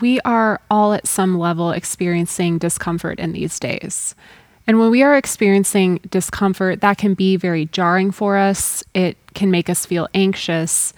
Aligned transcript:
we 0.00 0.20
are 0.20 0.60
all 0.70 0.92
at 0.92 1.06
some 1.06 1.38
level 1.38 1.70
experiencing 1.70 2.58
discomfort 2.58 3.18
in 3.18 3.32
these 3.32 3.58
days. 3.58 4.14
And 4.66 4.78
when 4.78 4.90
we 4.90 5.02
are 5.02 5.16
experiencing 5.16 6.00
discomfort, 6.08 6.80
that 6.80 6.98
can 6.98 7.14
be 7.14 7.36
very 7.36 7.66
jarring 7.66 8.10
for 8.10 8.36
us. 8.36 8.84
It 8.94 9.16
can 9.34 9.50
make 9.50 9.68
us 9.68 9.86
feel 9.86 10.08
anxious. 10.14 10.92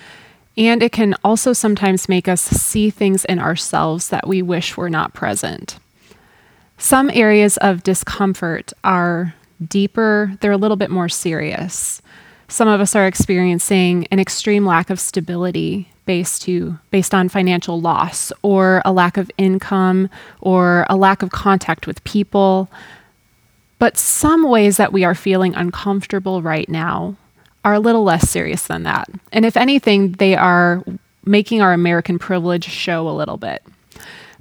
And 0.57 0.83
it 0.83 0.93
can 0.93 1.15
also 1.24 1.52
sometimes 1.52 2.09
make 2.09 2.29
us 2.29 2.43
see 2.43 2.91
things 2.91 3.24
in 3.24 3.38
ourselves 3.38 4.09
that 4.09 4.27
we 4.27 4.43
wish 4.43 4.77
were 4.77 4.91
not 4.91 5.15
present. 5.15 5.79
Some 6.77 7.10
areas 7.10 7.57
of 7.59 7.82
discomfort 7.82 8.73
are 8.84 9.34
deeper, 9.66 10.37
they're 10.41 10.52
a 10.52 10.57
little 10.57 10.77
bit 10.77 10.91
more 10.91 11.09
serious. 11.09 12.02
Some 12.48 12.69
of 12.69 12.80
us 12.80 12.96
are 12.96 13.07
experiencing 13.07 14.07
an 14.10 14.19
extreme 14.19 14.66
lack 14.66 14.91
of 14.91 15.01
stability 15.01 15.91
based 16.05 16.42
to 16.42 16.79
based 16.91 17.15
on 17.15 17.29
financial 17.29 17.80
loss 17.80 18.33
or 18.43 18.83
a 18.84 18.93
lack 18.93 19.16
of 19.16 19.30
income 19.38 20.09
or 20.41 20.87
a 20.88 20.97
lack 20.97 21.23
of 21.23 21.30
contact 21.30 21.87
with 21.87 22.02
people. 22.05 22.68
But 23.79 23.96
some 23.96 24.49
ways 24.49 24.76
that 24.76 24.93
we 24.93 25.04
are 25.04 25.15
feeling 25.15 25.54
uncomfortable 25.54 26.43
right 26.43 26.68
now 26.68 27.16
are 27.65 27.74
a 27.74 27.80
little 27.80 28.04
less 28.04 28.29
serious 28.29 28.66
than 28.66 28.82
that. 28.85 29.09
And 29.32 29.45
if 29.45 29.57
anything, 29.57 30.13
they 30.13 30.35
are 30.35 30.85
making 31.24 31.63
our 31.63 31.73
American 31.73 32.19
privilege 32.19 32.65
show 32.65 33.09
a 33.09 33.10
little 33.10 33.37
bit. 33.37 33.63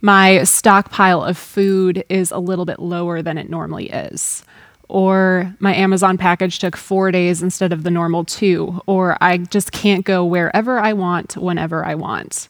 My 0.01 0.43
stockpile 0.43 1.23
of 1.23 1.37
food 1.37 2.03
is 2.09 2.31
a 2.31 2.39
little 2.39 2.65
bit 2.65 2.79
lower 2.79 3.21
than 3.21 3.37
it 3.37 3.49
normally 3.49 3.89
is. 3.89 4.43
Or 4.91 5.55
my 5.59 5.73
Amazon 5.73 6.17
package 6.17 6.59
took 6.59 6.75
four 6.75 7.11
days 7.11 7.41
instead 7.41 7.71
of 7.71 7.83
the 7.83 7.89
normal 7.89 8.25
two. 8.25 8.81
Or 8.87 9.17
I 9.21 9.37
just 9.37 9.71
can't 9.71 10.03
go 10.03 10.25
wherever 10.25 10.79
I 10.79 10.91
want, 10.91 11.37
whenever 11.37 11.85
I 11.85 11.95
want. 11.95 12.49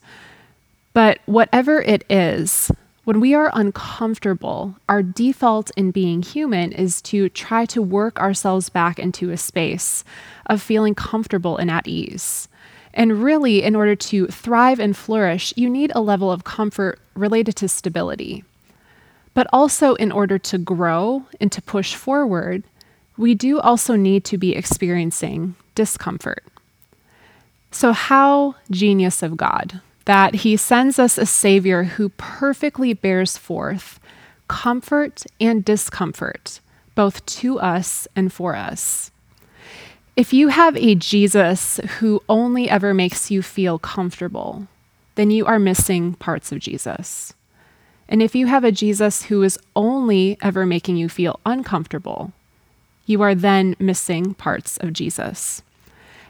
But 0.94 1.20
whatever 1.28 1.84
it 1.84 2.04
is, 2.10 2.72
when 3.04 3.20
we 3.20 3.36
are 3.36 3.52
uncomfortable, 3.54 4.76
our 4.90 5.04
default 5.04 5.70
in 5.78 5.92
being 5.92 6.24
human 6.24 6.72
is 6.72 7.00
to 7.04 7.30
try 7.30 7.66
to 7.68 7.82
work 7.82 8.20
ourselves 8.20 8.70
back 8.70 8.98
into 8.98 9.30
a 9.30 9.38
space 9.38 10.04
of 10.48 10.64
feeling 10.64 10.96
comfortable 10.96 11.58
and 11.58 11.70
at 11.70 11.88
ease. 11.88 12.48
And 12.92 13.24
really, 13.24 13.62
in 13.62 13.76
order 13.76 13.96
to 13.96 14.26
thrive 14.28 14.80
and 14.80 14.98
flourish, 14.98 15.54
you 15.56 15.70
need 15.70 15.92
a 15.94 16.02
level 16.02 16.32
of 16.32 16.44
comfort 16.44 17.00
related 17.14 17.56
to 17.58 17.68
stability. 17.68 18.44
But 19.34 19.48
also, 19.54 19.96
in 19.96 20.12
order 20.12 20.38
to 20.40 20.58
grow 20.58 21.26
and 21.40 21.52
to 21.52 21.62
push 21.62 21.96
forward, 21.96 22.64
we 23.18 23.34
do 23.34 23.60
also 23.60 23.96
need 23.96 24.26
to 24.26 24.38
be 24.38 24.56
experiencing 24.56 25.56
discomfort. 25.74 26.44
So, 27.72 27.94
how 27.94 28.56
genius 28.70 29.24
of 29.24 29.38
God 29.38 29.80
that 30.06 30.36
He 30.36 30.58
sends 30.58 31.00
us 31.00 31.18
a 31.18 31.26
Savior 31.26 31.84
who 31.84 32.10
perfectly 32.10 32.94
bears 32.94 33.38
forth 33.38 34.00
comfort 34.52 35.24
and 35.40 35.64
discomfort, 35.64 36.60
both 36.94 37.26
to 37.26 37.58
us 37.58 38.06
and 38.18 38.34
for 38.34 38.54
us. 38.54 39.12
If 40.18 40.34
you 40.34 40.50
have 40.50 40.76
a 40.76 40.94
Jesus 40.94 41.78
who 42.00 42.22
only 42.28 42.70
ever 42.70 42.94
makes 42.94 43.32
you 43.32 43.42
feel 43.42 43.80
comfortable, 43.80 44.68
then 45.16 45.32
you 45.32 45.46
are 45.46 45.58
missing 45.58 46.16
parts 46.16 46.52
of 46.52 46.60
Jesus. 46.60 47.34
And 48.12 48.22
if 48.22 48.36
you 48.36 48.48
have 48.48 48.66
a 48.66 48.74
Jesus 48.74 49.24
who 49.24 49.42
is 49.42 49.58
only 49.74 50.38
ever 50.42 50.66
making 50.66 50.98
you 50.98 51.08
feel 51.08 51.40
uncomfortable, 51.46 52.34
you 53.06 53.22
are 53.22 53.34
then 53.34 53.74
missing 53.80 54.34
parts 54.34 54.76
of 54.76 54.92
Jesus. 54.92 55.64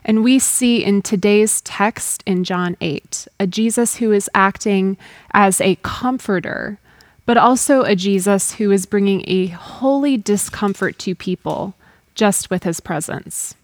And 0.06 0.24
we 0.24 0.38
see 0.38 0.84
in 0.84 1.02
today's 1.02 1.60
text 1.62 2.22
in 2.28 2.44
John 2.44 2.78
8 2.82 3.28
a 3.40 3.48
Jesus 3.48 3.96
who 3.96 4.12
is 4.12 4.30
acting 4.36 4.96
as 5.32 5.60
a 5.60 5.80
comforter, 5.82 6.78
but 7.26 7.38
also 7.38 7.82
a 7.82 7.96
Jesus 7.96 8.54
who 8.54 8.70
is 8.70 8.86
bringing 8.86 9.24
a 9.26 9.48
holy 9.48 10.18
discomfort 10.18 11.00
to 11.00 11.16
people 11.16 11.74
just 12.14 12.52
with 12.52 12.64
his 12.64 12.80
presence. 12.80 13.56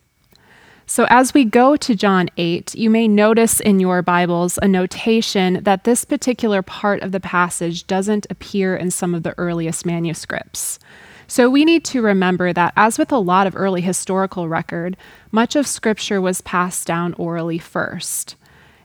So, 0.89 1.05
as 1.09 1.33
we 1.33 1.43
go 1.43 1.75
to 1.75 1.95
John 1.95 2.29
8, 2.37 2.73
you 2.73 2.89
may 2.89 3.09
notice 3.09 3.59
in 3.59 3.81
your 3.81 4.01
Bibles 4.01 4.57
a 4.61 4.69
notation 4.69 5.61
that 5.63 5.83
this 5.83 6.05
particular 6.05 6.61
part 6.61 7.01
of 7.01 7.11
the 7.11 7.19
passage 7.19 7.85
doesn't 7.87 8.25
appear 8.29 8.73
in 8.73 8.89
some 8.89 9.13
of 9.13 9.23
the 9.23 9.37
earliest 9.37 9.85
manuscripts. 9.85 10.79
So, 11.27 11.49
we 11.49 11.65
need 11.65 11.83
to 11.85 12.01
remember 12.01 12.53
that, 12.53 12.71
as 12.77 12.97
with 12.97 13.11
a 13.11 13.17
lot 13.17 13.47
of 13.47 13.55
early 13.57 13.81
historical 13.81 14.47
record, 14.47 14.95
much 15.29 15.57
of 15.57 15.67
Scripture 15.67 16.21
was 16.21 16.39
passed 16.39 16.87
down 16.87 17.13
orally 17.15 17.57
first. 17.57 18.37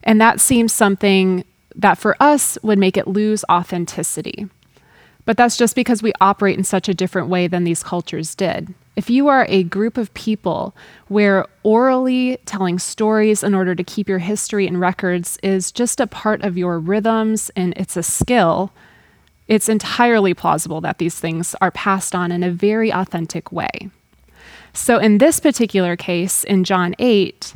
And 0.02 0.20
that 0.20 0.40
seems 0.40 0.72
something 0.72 1.44
that 1.76 1.98
for 1.98 2.16
us 2.18 2.58
would 2.64 2.80
make 2.80 2.96
it 2.96 3.06
lose 3.06 3.44
authenticity. 3.48 4.48
But 5.24 5.36
that's 5.36 5.56
just 5.56 5.76
because 5.76 6.02
we 6.02 6.12
operate 6.20 6.58
in 6.58 6.64
such 6.64 6.88
a 6.88 6.94
different 6.94 7.28
way 7.28 7.46
than 7.46 7.64
these 7.64 7.82
cultures 7.82 8.34
did. 8.34 8.74
If 8.96 9.08
you 9.08 9.28
are 9.28 9.46
a 9.48 9.62
group 9.62 9.96
of 9.96 10.12
people 10.14 10.74
where 11.08 11.46
orally 11.62 12.38
telling 12.44 12.78
stories 12.78 13.42
in 13.42 13.54
order 13.54 13.74
to 13.74 13.84
keep 13.84 14.08
your 14.08 14.18
history 14.18 14.66
and 14.66 14.80
records 14.80 15.38
is 15.42 15.72
just 15.72 16.00
a 16.00 16.06
part 16.06 16.42
of 16.42 16.58
your 16.58 16.78
rhythms 16.78 17.50
and 17.56 17.72
it's 17.76 17.96
a 17.96 18.02
skill, 18.02 18.72
it's 19.48 19.68
entirely 19.68 20.34
plausible 20.34 20.80
that 20.82 20.98
these 20.98 21.18
things 21.18 21.54
are 21.60 21.70
passed 21.70 22.14
on 22.14 22.30
in 22.32 22.42
a 22.42 22.50
very 22.50 22.92
authentic 22.92 23.50
way. 23.50 23.90
So, 24.74 24.98
in 24.98 25.18
this 25.18 25.40
particular 25.40 25.96
case, 25.96 26.44
in 26.44 26.64
John 26.64 26.94
8, 26.98 27.54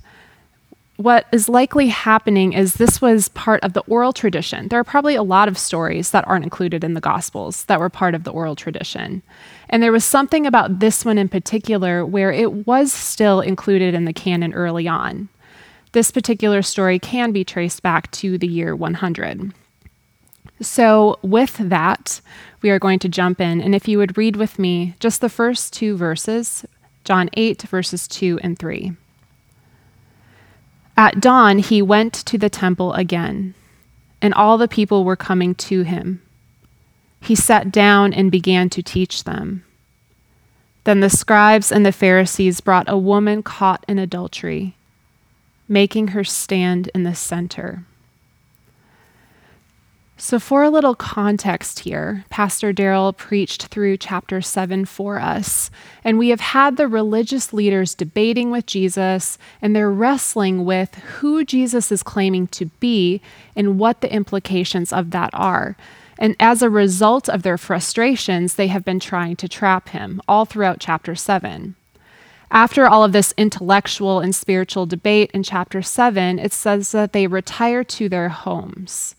what 0.97 1.27
is 1.31 1.49
likely 1.49 1.89
happening 1.89 2.55
is 2.55 2.75
this 2.75 3.03
was 3.03 3.29
part 3.29 3.63
of 3.63 3.75
the 3.75 3.83
oral 3.83 4.13
tradition. 4.13 4.69
There 4.69 4.81
are 4.81 4.85
probably 4.85 5.15
a 5.15 5.23
lot 5.23 5.49
of 5.49 5.59
stories 5.59 6.11
that 6.11 6.27
aren't 6.27 6.45
included 6.45 6.83
in 6.83 6.95
the 6.95 7.01
Gospels 7.01 7.67
that 7.67 7.81
were 7.81 7.91
part 7.91 8.15
of 8.15 8.25
the 8.25 8.33
oral 8.33 8.57
tradition. 8.57 9.23
And 9.69 9.83
there 9.83 9.93
was 9.93 10.05
something 10.05 10.47
about 10.47 10.81
this 10.81 11.05
one 11.05 11.19
in 11.19 11.29
particular 11.29 12.05
where 12.05 12.33
it 12.33 12.67
was 12.67 12.93
still 12.93 13.41
included 13.41 13.95
in 13.95 14.07
the 14.07 14.13
canon 14.13 14.55
early 14.55 14.89
on. 14.89 15.29
This 15.93 16.11
particular 16.11 16.63
story 16.63 16.99
can 16.99 17.31
be 17.31 17.45
traced 17.45 17.83
back 17.83 18.11
to 18.13 18.39
the 18.39 18.49
year 18.49 18.75
100. 18.75 19.53
So, 20.63 21.19
with 21.23 21.57
that, 21.59 22.23
we 22.63 22.71
are 22.71 22.79
going 22.79 22.99
to 23.01 23.09
jump 23.09 23.41
in. 23.43 23.61
And 23.61 23.75
if 23.75 23.87
you 23.87 23.99
would 23.99 24.17
read 24.17 24.37
with 24.37 24.59
me 24.59 24.95
just 25.01 25.21
the 25.21 25.29
first 25.29 25.75
two 25.75 25.97
verses, 25.97 26.65
John 27.05 27.29
8, 27.35 27.63
verses 27.63 28.09
2 28.09 28.41
and 28.43 28.59
3. 28.59 28.97
At 30.97 31.21
dawn, 31.21 31.59
he 31.59 31.83
went 31.83 32.15
to 32.15 32.39
the 32.39 32.49
temple 32.49 32.95
again, 32.95 33.55
and 34.23 34.33
all 34.33 34.57
the 34.57 34.69
people 34.69 35.05
were 35.05 35.17
coming 35.17 35.55
to 35.57 35.83
him. 35.83 36.23
He 37.21 37.35
sat 37.35 37.71
down 37.71 38.15
and 38.15 38.31
began 38.31 38.71
to 38.71 38.83
teach 38.83 39.25
them. 39.25 39.65
Then 40.85 41.01
the 41.01 41.11
scribes 41.11 41.73
and 41.73 41.85
the 41.85 41.93
Pharisees 41.93 42.61
brought 42.61 42.89
a 42.89 42.97
woman 42.97 43.43
caught 43.43 43.85
in 43.89 43.99
adultery, 43.99 44.77
making 45.69 46.09
her 46.09 46.25
stand 46.25 46.89
in 46.95 47.03
the 47.03 47.15
center. 47.15 47.85
So, 50.19 50.39
for 50.39 50.63
a 50.63 50.71
little 50.71 50.95
context 50.95 51.81
here, 51.81 52.25
Pastor 52.31 52.73
Daryl 52.73 53.15
preached 53.15 53.67
through 53.67 53.99
chapter 53.99 54.41
7 54.41 54.87
for 54.87 55.21
us, 55.21 55.71
and 56.03 56.17
we 56.17 56.31
have 56.31 56.41
had 56.41 56.79
the 56.79 56.89
religious 56.89 57.53
leaders 57.53 57.95
debating 57.95 58.51
with 58.51 58.65
Jesus, 58.65 59.37
and 59.61 59.77
they're 59.77 59.91
wrestling 59.91 60.65
with 60.65 60.95
who 60.95 61.45
Jesus 61.45 61.93
is 61.93 62.03
claiming 62.03 62.47
to 62.49 62.67
be 62.81 63.21
and 63.55 63.79
what 63.79 64.01
the 64.01 64.11
implications 64.11 64.91
of 64.91 65.11
that 65.11 65.29
are. 65.35 65.77
And 66.19 66.35
as 66.41 66.63
a 66.63 66.71
result 66.71 67.29
of 67.29 67.43
their 67.43 67.59
frustrations, 67.59 68.55
they 68.55 68.69
have 68.69 68.87
been 68.87 69.01
trying 69.01 69.37
to 69.37 69.49
trap 69.49 69.91
him 69.91 70.23
all 70.27 70.47
throughout 70.47 70.81
chapter 70.81 71.15
7. 71.15 71.75
After 72.51 72.87
all 72.87 73.05
of 73.05 73.13
this 73.13 73.35
intellectual 73.37 74.21
and 74.21 74.35
spiritual 74.35 74.87
debate 74.87 75.31
in 75.35 75.43
chapter 75.43 75.83
7, 75.83 76.39
it 76.39 76.55
says 76.55 76.93
that 76.93 77.13
they 77.13 77.27
retire 77.27 77.85
to 77.85 78.09
their 78.09 78.31
homes. 78.31 79.15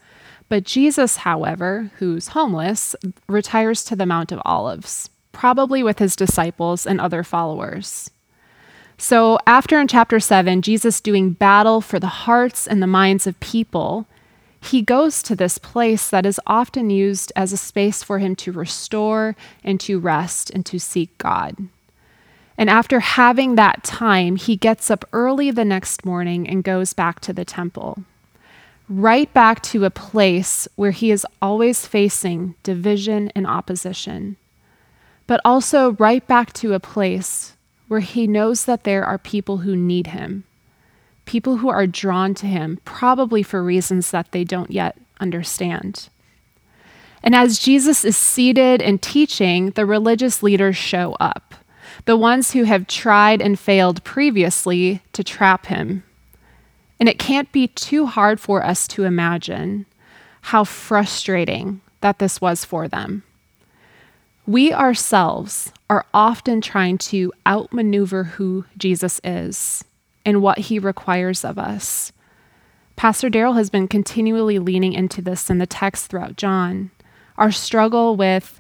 But 0.50 0.64
Jesus, 0.64 1.18
however, 1.18 1.92
who's 1.98 2.30
homeless, 2.30 2.96
retires 3.28 3.84
to 3.86 3.96
the 3.96 4.06
Mount 4.06 4.32
of 4.32 4.42
Olives, 4.46 5.10
probably 5.32 5.84
with 5.84 6.00
his 6.00 6.16
disciples 6.16 6.86
and 6.86 7.02
other 7.02 7.24
followers. 7.24 8.10
So, 8.98 9.38
after 9.46 9.80
in 9.80 9.88
chapter 9.88 10.20
7, 10.20 10.62
Jesus 10.62 11.02
doing 11.02 11.32
battle 11.32 11.82
for 11.82 12.00
the 12.00 12.08
hearts 12.08 12.66
and 12.66 12.82
the 12.82 12.88
minds 12.88 13.28
of 13.28 13.40
people, 13.40 14.08
he 14.60 14.82
goes 14.82 15.22
to 15.24 15.36
this 15.36 15.58
place 15.58 16.10
that 16.10 16.26
is 16.26 16.42
often 16.48 16.90
used 16.90 17.32
as 17.36 17.54
a 17.54 17.58
space 17.58 18.02
for 18.02 18.20
him 18.20 18.36
to 18.38 18.52
restore 18.52 19.36
and 19.64 19.80
to 19.82 20.00
rest 20.00 20.50
and 20.50 20.66
to 20.66 20.80
seek 20.80 21.16
God. 21.20 21.56
And 22.58 22.70
after 22.70 23.00
having 23.00 23.56
that 23.56 23.84
time, 23.84 24.36
he 24.36 24.56
gets 24.56 24.90
up 24.90 25.06
early 25.14 25.52
the 25.52 25.64
next 25.64 26.04
morning 26.04 26.50
and 26.50 26.64
goes 26.64 26.94
back 26.94 27.20
to 27.22 27.34
the 27.34 27.46
temple, 27.46 28.04
right 28.90 29.32
back 29.34 29.62
to 29.62 29.86
a 29.86 29.90
place 29.90 30.68
where 30.76 30.92
he 30.92 31.12
is 31.12 31.26
always 31.42 31.86
facing 31.86 32.56
division 32.64 33.32
and 33.36 33.46
opposition, 33.46 34.38
but 35.26 35.42
also 35.44 35.92
right 35.94 36.26
back 36.28 36.54
to 36.54 36.74
a 36.74 36.80
place 36.80 37.54
where 37.88 38.00
he 38.00 38.28
knows 38.28 38.66
that 38.66 38.84
there 38.84 39.04
are 39.04 39.18
people 39.18 39.58
who 39.58 39.76
need 39.76 40.08
him 40.08 40.44
people 41.28 41.58
who 41.58 41.70
are 41.70 41.86
drawn 41.86 42.34
to 42.34 42.48
him, 42.48 42.80
probably 42.86 43.44
for 43.44 43.62
reasons 43.62 44.10
that 44.10 44.32
they 44.32 44.44
don't 44.44 44.72
yet 44.72 44.98
understand. 45.20 46.10
And 47.22 47.36
as 47.36 47.60
Jesus 47.60 48.04
is 48.04 48.18
seated 48.18 48.82
and 48.82 49.00
teaching, 49.00 49.72
the 49.72 49.86
religious 49.86 50.42
leaders 50.42 50.78
show 50.78 51.16
up, 51.20 51.54
the 52.06 52.18
ones 52.18 52.52
who 52.52 52.64
have 52.64 52.88
tried 52.88 53.42
and 53.42 53.60
failed 53.60 54.04
previously 54.04 55.02
to 55.14 55.24
trap 55.24 55.68
him. 55.68 56.04
And 57.00 57.08
it 57.08 57.20
can't 57.20 57.52
be 57.52 57.68
too 57.68 58.06
hard 58.06 58.40
for 58.40 58.64
us 58.64 58.88
to 58.90 59.04
imagine 59.04 59.86
how 60.42 60.64
frustrating 60.64 61.82
that 62.02 62.20
this 62.20 62.42
was 62.42 62.66
for 62.66 62.88
them. 62.88 63.24
We 64.46 64.74
ourselves 64.74 65.74
are 65.90 66.06
often 66.14 66.62
trying 66.62 66.98
to 67.00 67.34
outmaneuver 67.46 68.24
who 68.24 68.66
Jesus 68.78 69.20
is 69.24 69.84
and 70.26 70.42
what 70.42 70.58
he 70.58 70.80
requires 70.80 71.44
of 71.44 71.60
us. 71.60 72.12
Pastor 72.96 73.30
Daryl 73.30 73.56
has 73.56 73.70
been 73.70 73.88
continually 73.88 74.58
leaning 74.58 74.94
into 74.94 75.22
this 75.22 75.50
in 75.50 75.58
the 75.58 75.68
text 75.68 76.08
throughout 76.08 76.36
John. 76.36 76.92
Our 77.38 77.52
struggle 77.52 78.16
with 78.16 78.60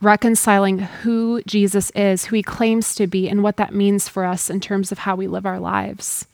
reconciling 0.00 0.78
who 0.78 1.42
Jesus 1.42 1.90
is, 1.90 2.26
who 2.26 2.36
he 2.36 2.42
claims 2.42 2.94
to 2.94 3.06
be, 3.06 3.28
and 3.28 3.42
what 3.42 3.58
that 3.58 3.74
means 3.74 4.08
for 4.08 4.24
us 4.24 4.48
in 4.48 4.60
terms 4.60 4.90
of 4.90 5.00
how 5.00 5.14
we 5.14 5.26
live 5.26 5.44
our 5.44 5.60
lives. 5.60 6.26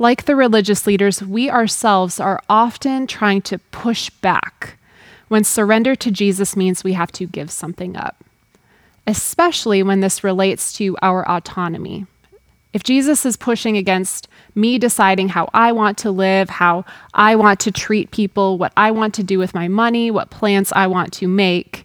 Like 0.00 0.24
the 0.24 0.34
religious 0.34 0.86
leaders, 0.86 1.22
we 1.22 1.50
ourselves 1.50 2.18
are 2.18 2.42
often 2.48 3.06
trying 3.06 3.42
to 3.42 3.58
push 3.58 4.08
back 4.08 4.78
when 5.28 5.44
surrender 5.44 5.94
to 5.96 6.10
Jesus 6.10 6.56
means 6.56 6.82
we 6.82 6.94
have 6.94 7.12
to 7.12 7.26
give 7.26 7.50
something 7.50 7.98
up, 7.98 8.24
especially 9.06 9.82
when 9.82 10.00
this 10.00 10.24
relates 10.24 10.72
to 10.78 10.96
our 11.02 11.28
autonomy. 11.28 12.06
If 12.72 12.82
Jesus 12.82 13.26
is 13.26 13.36
pushing 13.36 13.76
against 13.76 14.26
me 14.54 14.78
deciding 14.78 15.28
how 15.28 15.50
I 15.52 15.70
want 15.72 15.98
to 15.98 16.10
live, 16.10 16.48
how 16.48 16.86
I 17.12 17.36
want 17.36 17.60
to 17.60 17.70
treat 17.70 18.10
people, 18.10 18.56
what 18.56 18.72
I 18.78 18.92
want 18.92 19.12
to 19.16 19.22
do 19.22 19.38
with 19.38 19.52
my 19.52 19.68
money, 19.68 20.10
what 20.10 20.30
plans 20.30 20.72
I 20.72 20.86
want 20.86 21.12
to 21.12 21.28
make, 21.28 21.84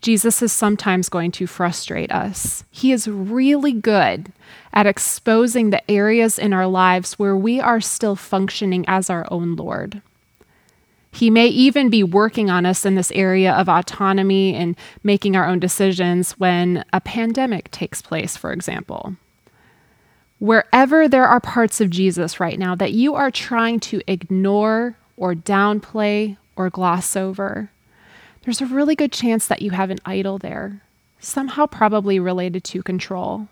Jesus 0.00 0.42
is 0.42 0.52
sometimes 0.52 1.08
going 1.08 1.32
to 1.32 1.46
frustrate 1.46 2.12
us. 2.12 2.64
He 2.70 2.92
is 2.92 3.08
really 3.08 3.72
good 3.72 4.32
at 4.72 4.86
exposing 4.86 5.70
the 5.70 5.90
areas 5.90 6.38
in 6.38 6.52
our 6.52 6.66
lives 6.66 7.18
where 7.18 7.36
we 7.36 7.60
are 7.60 7.80
still 7.80 8.16
functioning 8.16 8.84
as 8.86 9.10
our 9.10 9.26
own 9.30 9.56
Lord. 9.56 10.02
He 11.10 11.30
may 11.30 11.46
even 11.46 11.88
be 11.88 12.02
working 12.02 12.50
on 12.50 12.66
us 12.66 12.84
in 12.84 12.94
this 12.94 13.10
area 13.12 13.52
of 13.52 13.68
autonomy 13.68 14.54
and 14.54 14.76
making 15.02 15.34
our 15.34 15.46
own 15.46 15.58
decisions 15.58 16.32
when 16.32 16.84
a 16.92 17.00
pandemic 17.00 17.70
takes 17.70 18.02
place, 18.02 18.36
for 18.36 18.52
example 18.52 19.16
wherever 20.38 21.08
there 21.08 21.26
are 21.26 21.40
parts 21.40 21.80
of 21.80 21.90
Jesus 21.90 22.40
right 22.40 22.58
now 22.58 22.74
that 22.74 22.92
you 22.92 23.14
are 23.14 23.30
trying 23.30 23.80
to 23.80 24.00
ignore 24.06 24.96
or 25.16 25.34
downplay 25.34 26.36
or 26.56 26.70
gloss 26.70 27.16
over, 27.16 27.70
there's 28.46 28.62
a 28.62 28.66
really 28.66 28.94
good 28.94 29.10
chance 29.10 29.48
that 29.48 29.60
you 29.60 29.72
have 29.72 29.90
an 29.90 29.98
idol 30.04 30.38
there, 30.38 30.80
somehow 31.18 31.66
probably 31.66 32.20
related 32.20 32.62
to 32.62 32.80
control. 32.80 33.48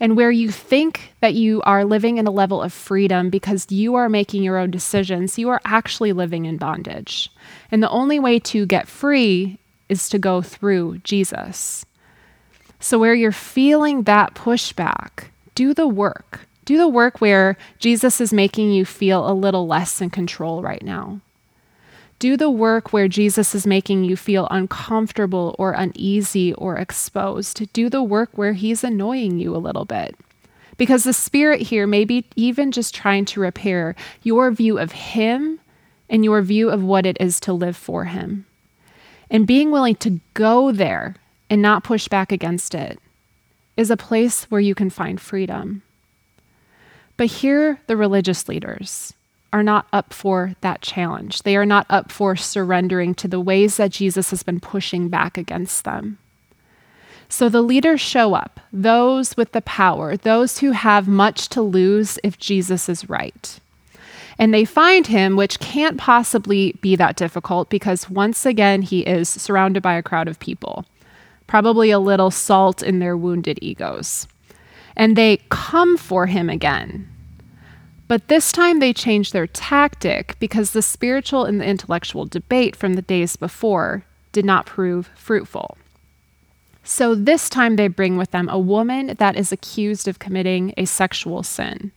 And 0.00 0.16
where 0.16 0.30
you 0.30 0.50
think 0.50 1.12
that 1.20 1.34
you 1.34 1.60
are 1.66 1.84
living 1.84 2.16
in 2.16 2.26
a 2.26 2.30
level 2.30 2.62
of 2.62 2.72
freedom 2.72 3.28
because 3.28 3.70
you 3.70 3.94
are 3.94 4.08
making 4.08 4.42
your 4.42 4.56
own 4.56 4.70
decisions, 4.70 5.38
you 5.38 5.50
are 5.50 5.60
actually 5.66 6.14
living 6.14 6.46
in 6.46 6.56
bondage. 6.56 7.30
And 7.70 7.82
the 7.82 7.90
only 7.90 8.18
way 8.18 8.38
to 8.38 8.64
get 8.64 8.88
free 8.88 9.58
is 9.90 10.08
to 10.08 10.18
go 10.18 10.40
through 10.40 10.98
Jesus. 11.04 11.84
So, 12.80 12.98
where 12.98 13.14
you're 13.14 13.32
feeling 13.32 14.04
that 14.04 14.34
pushback, 14.34 15.24
do 15.54 15.74
the 15.74 15.86
work. 15.86 16.48
Do 16.64 16.78
the 16.78 16.88
work 16.88 17.20
where 17.20 17.58
Jesus 17.78 18.18
is 18.18 18.32
making 18.32 18.72
you 18.72 18.86
feel 18.86 19.28
a 19.28 19.34
little 19.34 19.66
less 19.66 20.00
in 20.00 20.08
control 20.08 20.62
right 20.62 20.82
now. 20.82 21.20
Do 22.22 22.36
the 22.36 22.50
work 22.50 22.92
where 22.92 23.08
Jesus 23.08 23.52
is 23.52 23.66
making 23.66 24.04
you 24.04 24.16
feel 24.16 24.46
uncomfortable 24.48 25.56
or 25.58 25.72
uneasy 25.72 26.52
or 26.52 26.76
exposed. 26.76 27.72
Do 27.72 27.90
the 27.90 28.04
work 28.04 28.30
where 28.38 28.52
he's 28.52 28.84
annoying 28.84 29.40
you 29.40 29.56
a 29.56 29.58
little 29.58 29.84
bit. 29.84 30.14
Because 30.76 31.02
the 31.02 31.12
Spirit 31.12 31.62
here 31.62 31.84
may 31.84 32.04
be 32.04 32.24
even 32.36 32.70
just 32.70 32.94
trying 32.94 33.24
to 33.24 33.40
repair 33.40 33.96
your 34.22 34.52
view 34.52 34.78
of 34.78 34.92
him 34.92 35.58
and 36.08 36.22
your 36.24 36.42
view 36.42 36.70
of 36.70 36.84
what 36.84 37.06
it 37.06 37.16
is 37.18 37.40
to 37.40 37.52
live 37.52 37.76
for 37.76 38.04
him. 38.04 38.46
And 39.28 39.44
being 39.44 39.72
willing 39.72 39.96
to 39.96 40.20
go 40.34 40.70
there 40.70 41.16
and 41.50 41.60
not 41.60 41.82
push 41.82 42.06
back 42.06 42.30
against 42.30 42.72
it 42.72 43.00
is 43.76 43.90
a 43.90 43.96
place 43.96 44.44
where 44.44 44.60
you 44.60 44.76
can 44.76 44.90
find 44.90 45.20
freedom. 45.20 45.82
But 47.16 47.26
here, 47.26 47.80
the 47.88 47.96
religious 47.96 48.48
leaders 48.48 49.12
are 49.52 49.62
not 49.62 49.86
up 49.92 50.12
for 50.14 50.54
that 50.60 50.80
challenge. 50.80 51.42
They 51.42 51.56
are 51.56 51.66
not 51.66 51.86
up 51.90 52.10
for 52.10 52.36
surrendering 52.36 53.14
to 53.16 53.28
the 53.28 53.40
ways 53.40 53.76
that 53.76 53.90
Jesus 53.90 54.30
has 54.30 54.42
been 54.42 54.60
pushing 54.60 55.08
back 55.08 55.36
against 55.36 55.84
them. 55.84 56.18
So 57.28 57.48
the 57.48 57.62
leaders 57.62 58.00
show 58.00 58.34
up, 58.34 58.60
those 58.72 59.36
with 59.36 59.52
the 59.52 59.62
power, 59.62 60.16
those 60.16 60.58
who 60.58 60.72
have 60.72 61.08
much 61.08 61.48
to 61.50 61.62
lose 61.62 62.18
if 62.22 62.38
Jesus 62.38 62.88
is 62.88 63.08
right. 63.08 63.58
And 64.38 64.52
they 64.52 64.64
find 64.64 65.06
him, 65.06 65.36
which 65.36 65.60
can't 65.60 65.98
possibly 65.98 66.72
be 66.80 66.96
that 66.96 67.16
difficult 67.16 67.70
because 67.70 68.10
once 68.10 68.44
again, 68.44 68.82
he 68.82 69.00
is 69.00 69.28
surrounded 69.28 69.82
by 69.82 69.94
a 69.94 70.02
crowd 70.02 70.28
of 70.28 70.38
people 70.40 70.84
probably 71.52 71.90
a 71.90 71.98
little 71.98 72.30
salt 72.30 72.82
in 72.82 72.98
their 72.98 73.14
wounded 73.14 73.58
egos. 73.60 74.26
And 74.96 75.16
they 75.16 75.38
come 75.50 75.98
for 75.98 76.24
him 76.24 76.48
again. 76.48 77.06
But 78.12 78.28
this 78.28 78.52
time 78.52 78.78
they 78.78 78.92
change 78.92 79.32
their 79.32 79.46
tactic 79.46 80.36
because 80.38 80.72
the 80.72 80.82
spiritual 80.82 81.46
and 81.46 81.58
the 81.58 81.64
intellectual 81.64 82.26
debate 82.26 82.76
from 82.76 82.92
the 82.92 83.00
days 83.00 83.36
before 83.36 84.04
did 84.32 84.44
not 84.44 84.66
prove 84.66 85.08
fruitful. 85.14 85.78
So 86.84 87.14
this 87.14 87.48
time 87.48 87.76
they 87.76 87.88
bring 87.88 88.18
with 88.18 88.30
them 88.30 88.50
a 88.50 88.58
woman 88.58 89.14
that 89.16 89.34
is 89.34 89.50
accused 89.50 90.08
of 90.08 90.18
committing 90.18 90.74
a 90.76 90.84
sexual 90.84 91.42
sin. 91.42 91.90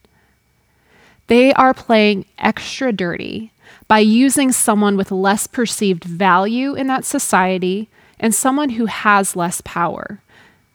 They 1.28 1.52
are 1.52 1.74
playing 1.74 2.24
extra 2.38 2.94
dirty 2.94 3.52
by 3.90 4.00
using 4.00 4.54
someone 4.54 4.96
with 4.96 5.12
less 5.12 5.48
perceived 5.48 6.06
value 6.06 6.76
in 6.76 6.88
that 6.88 7.04
society 7.04 7.90
and 8.22 8.34
someone 8.34 8.70
who 8.70 8.86
has 8.86 9.36
less 9.36 9.60
power. 9.66 10.22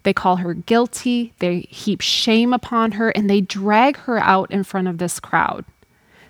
They 0.03 0.13
call 0.13 0.37
her 0.37 0.55
guilty, 0.55 1.35
they 1.41 1.61
heap 1.69 2.01
shame 2.01 2.53
upon 2.53 2.93
her, 2.93 3.11
and 3.11 3.29
they 3.29 3.41
drag 3.41 3.97
her 3.99 4.19
out 4.19 4.51
in 4.51 4.65
front 4.65 4.89
of 4.89 4.99
this 4.99 5.21
crowd. 5.21 5.65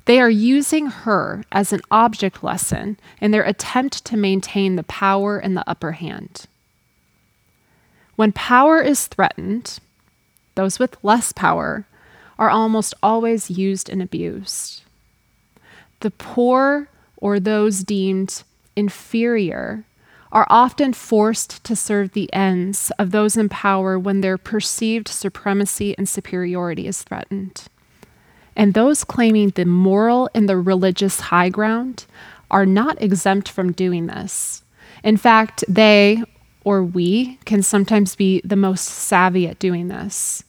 They 0.06 0.20
are 0.20 0.30
using 0.30 0.86
her 0.86 1.44
as 1.52 1.72
an 1.72 1.82
object 1.90 2.42
lesson 2.42 2.98
in 3.20 3.30
their 3.30 3.44
attempt 3.44 4.04
to 4.06 4.16
maintain 4.16 4.76
the 4.76 4.82
power 4.82 5.38
and 5.38 5.56
the 5.56 5.68
upper 5.68 5.92
hand. 5.92 6.46
When 8.16 8.32
power 8.32 8.80
is 8.80 9.06
threatened, 9.06 9.78
those 10.56 10.78
with 10.78 10.96
less 11.02 11.32
power 11.32 11.86
are 12.38 12.50
almost 12.50 12.92
always 13.02 13.50
used 13.50 13.88
and 13.88 14.02
abused. 14.02 14.82
The 16.00 16.10
poor 16.10 16.88
or 17.18 17.38
those 17.38 17.84
deemed 17.84 18.42
inferior 18.74 19.84
are 20.32 20.46
often 20.48 20.92
forced 20.92 21.62
to 21.64 21.74
serve 21.74 22.12
the 22.12 22.32
ends 22.32 22.92
of 22.98 23.10
those 23.10 23.36
in 23.36 23.48
power 23.48 23.98
when 23.98 24.20
their 24.20 24.38
perceived 24.38 25.08
supremacy 25.08 25.96
and 25.98 26.08
superiority 26.08 26.86
is 26.86 27.02
threatened. 27.02 27.64
And 28.54 28.74
those 28.74 29.04
claiming 29.04 29.50
the 29.50 29.64
moral 29.64 30.28
and 30.34 30.48
the 30.48 30.58
religious 30.58 31.20
high 31.20 31.48
ground 31.48 32.06
are 32.50 32.66
not 32.66 33.00
exempt 33.02 33.48
from 33.48 33.72
doing 33.72 34.06
this. 34.06 34.62
In 35.02 35.16
fact, 35.16 35.64
they 35.68 36.22
or 36.64 36.82
we 36.84 37.38
can 37.44 37.62
sometimes 37.62 38.14
be 38.14 38.40
the 38.44 38.56
most 38.56 38.84
savvy 38.84 39.48
at 39.48 39.58
doing 39.58 39.88
this. 39.88 40.44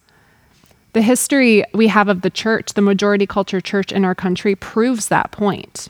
The 0.93 1.01
history 1.01 1.63
we 1.73 1.87
have 1.87 2.09
of 2.09 2.21
the 2.21 2.29
church, 2.29 2.73
the 2.73 2.81
majority 2.81 3.25
culture 3.25 3.61
church 3.61 3.93
in 3.93 4.03
our 4.03 4.15
country, 4.15 4.55
proves 4.55 5.07
that 5.07 5.31
point. 5.31 5.87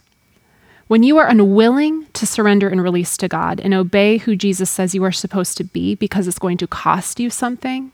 When 0.92 1.04
you 1.04 1.20
are 1.20 1.28
unwilling 1.30 2.08
to 2.08 2.28
surrender 2.28 2.68
and 2.68 2.84
release 2.84 3.16
to 3.16 3.30
God 3.30 3.62
and 3.62 3.74
obey 3.74 4.18
who 4.18 4.36
Jesus 4.36 4.70
says 4.70 4.94
you 4.94 5.06
are 5.06 5.12
supposed 5.14 5.56
to 5.56 5.64
be 5.64 5.96
because 5.96 6.28
it's 6.28 6.38
going 6.38 6.58
to 6.58 6.68
cost 6.68 7.18
you 7.18 7.30
something, 7.30 7.94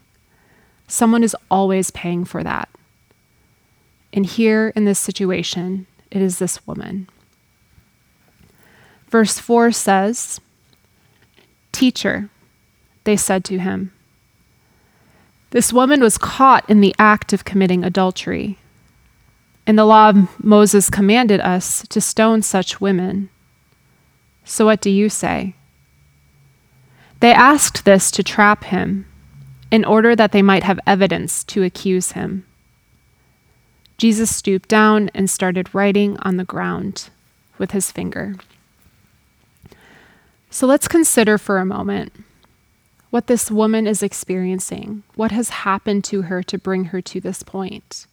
someone 0.88 1.22
is 1.22 1.36
always 1.48 1.92
paying 1.92 2.24
for 2.24 2.42
that. 2.42 2.68
And 4.12 4.26
here 4.26 4.72
in 4.74 4.84
this 4.84 4.98
situation, 4.98 5.86
it 6.10 6.20
is 6.20 6.40
this 6.40 6.66
woman. 6.66 7.08
Verse 9.06 9.38
4 9.38 9.70
says, 9.70 10.40
Teacher, 11.70 12.30
they 13.04 13.16
said 13.16 13.44
to 13.44 13.60
him, 13.60 13.92
this 15.50 15.72
woman 15.72 16.00
was 16.00 16.18
caught 16.18 16.68
in 16.68 16.80
the 16.80 16.96
act 16.98 17.32
of 17.32 17.44
committing 17.44 17.84
adultery. 17.84 18.58
In 19.68 19.76
the 19.76 19.84
law, 19.84 20.08
of 20.08 20.42
Moses 20.42 20.88
commanded 20.88 21.40
us 21.42 21.86
to 21.88 22.00
stone 22.00 22.40
such 22.40 22.80
women. 22.80 23.28
So 24.42 24.64
what 24.64 24.80
do 24.80 24.88
you 24.88 25.10
say? 25.10 25.54
They 27.20 27.32
asked 27.32 27.84
this 27.84 28.10
to 28.12 28.22
trap 28.22 28.64
him, 28.64 29.04
in 29.70 29.84
order 29.84 30.16
that 30.16 30.32
they 30.32 30.40
might 30.40 30.62
have 30.62 30.80
evidence 30.86 31.44
to 31.44 31.62
accuse 31.62 32.12
him. 32.12 32.46
Jesus 33.98 34.34
stooped 34.34 34.70
down 34.70 35.10
and 35.12 35.28
started 35.28 35.74
writing 35.74 36.16
on 36.20 36.38
the 36.38 36.44
ground 36.44 37.10
with 37.58 37.72
his 37.72 37.92
finger. 37.92 38.36
So 40.48 40.66
let's 40.66 40.88
consider 40.88 41.36
for 41.36 41.58
a 41.58 41.66
moment 41.66 42.14
what 43.10 43.26
this 43.26 43.50
woman 43.50 43.86
is 43.86 44.02
experiencing, 44.02 45.02
what 45.14 45.32
has 45.32 45.50
happened 45.50 46.04
to 46.04 46.22
her 46.22 46.42
to 46.44 46.56
bring 46.56 46.86
her 46.86 47.02
to 47.02 47.20
this 47.20 47.42
point. 47.42 48.06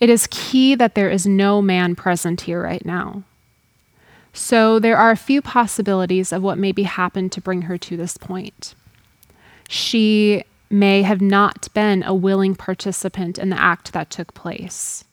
It 0.00 0.10
is 0.10 0.28
key 0.30 0.74
that 0.74 0.94
there 0.94 1.10
is 1.10 1.26
no 1.26 1.62
man 1.62 1.94
present 1.94 2.42
here 2.42 2.62
right 2.62 2.84
now. 2.84 3.22
So 4.32 4.78
there 4.78 4.96
are 4.96 5.12
a 5.12 5.16
few 5.16 5.40
possibilities 5.40 6.32
of 6.32 6.42
what 6.42 6.58
maybe 6.58 6.82
happened 6.82 7.32
to 7.32 7.40
bring 7.40 7.62
her 7.62 7.78
to 7.78 7.96
this 7.96 8.16
point. 8.16 8.74
She 9.68 10.44
may 10.68 11.02
have 11.02 11.20
not 11.20 11.68
been 11.72 12.02
a 12.02 12.14
willing 12.14 12.56
participant 12.56 13.38
in 13.38 13.50
the 13.50 13.60
act 13.60 13.92
that 13.92 14.10
took 14.10 14.34
place 14.34 15.04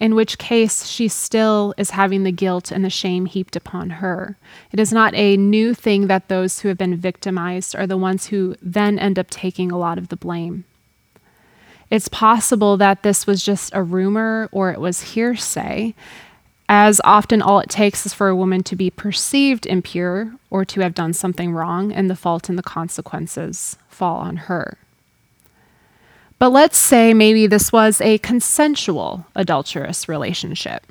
in 0.00 0.14
which 0.14 0.38
case 0.38 0.86
she 0.86 1.08
still 1.08 1.72
is 1.78 1.90
having 1.90 2.24
the 2.24 2.32
guilt 2.32 2.70
and 2.70 2.84
the 2.84 2.90
shame 2.90 3.26
heaped 3.26 3.56
upon 3.56 3.88
her. 3.88 4.36
It 4.72 4.80
is 4.80 4.92
not 4.92 5.14
a 5.14 5.36
new 5.36 5.72
thing 5.72 6.08
that 6.08 6.28
those 6.28 6.60
who 6.60 6.68
have 6.68 6.78
been 6.78 6.96
victimized 6.96 7.74
are 7.74 7.86
the 7.86 7.96
ones 7.96 8.26
who 8.26 8.56
then 8.60 8.98
end 8.98 9.18
up 9.18 9.30
taking 9.30 9.70
a 9.70 9.78
lot 9.78 9.98
of 9.98 10.08
the 10.08 10.16
blame. 10.16 10.64
It's 11.90 12.08
possible 12.08 12.76
that 12.78 13.02
this 13.02 13.26
was 13.26 13.42
just 13.42 13.74
a 13.74 13.82
rumor 13.82 14.48
or 14.52 14.72
it 14.72 14.80
was 14.80 15.12
hearsay, 15.12 15.94
as 16.68 17.00
often 17.04 17.42
all 17.42 17.60
it 17.60 17.68
takes 17.68 18.06
is 18.06 18.14
for 18.14 18.28
a 18.28 18.36
woman 18.36 18.62
to 18.64 18.74
be 18.74 18.90
perceived 18.90 19.66
impure 19.66 20.34
or 20.50 20.64
to 20.64 20.80
have 20.80 20.94
done 20.94 21.12
something 21.12 21.52
wrong, 21.52 21.92
and 21.92 22.08
the 22.08 22.16
fault 22.16 22.48
and 22.48 22.58
the 22.58 22.62
consequences 22.62 23.76
fall 23.88 24.16
on 24.16 24.36
her. 24.36 24.78
But 26.38 26.50
let's 26.50 26.78
say 26.78 27.14
maybe 27.14 27.46
this 27.46 27.72
was 27.72 28.00
a 28.00 28.18
consensual 28.18 29.26
adulterous 29.34 30.08
relationship. 30.08 30.84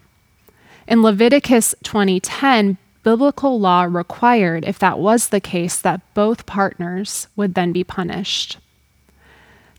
In 0.88 1.02
Leviticus 1.02 1.76
20:10, 1.84 2.78
biblical 3.04 3.60
law 3.60 3.84
required 3.84 4.64
if 4.66 4.80
that 4.80 5.00
was 5.00 5.30
the 5.30 5.42
case 5.42 5.80
that 5.82 6.02
both 6.14 6.46
partners 6.46 7.28
would 7.36 7.56
then 7.56 7.72
be 7.72 7.84
punished. 7.84 8.58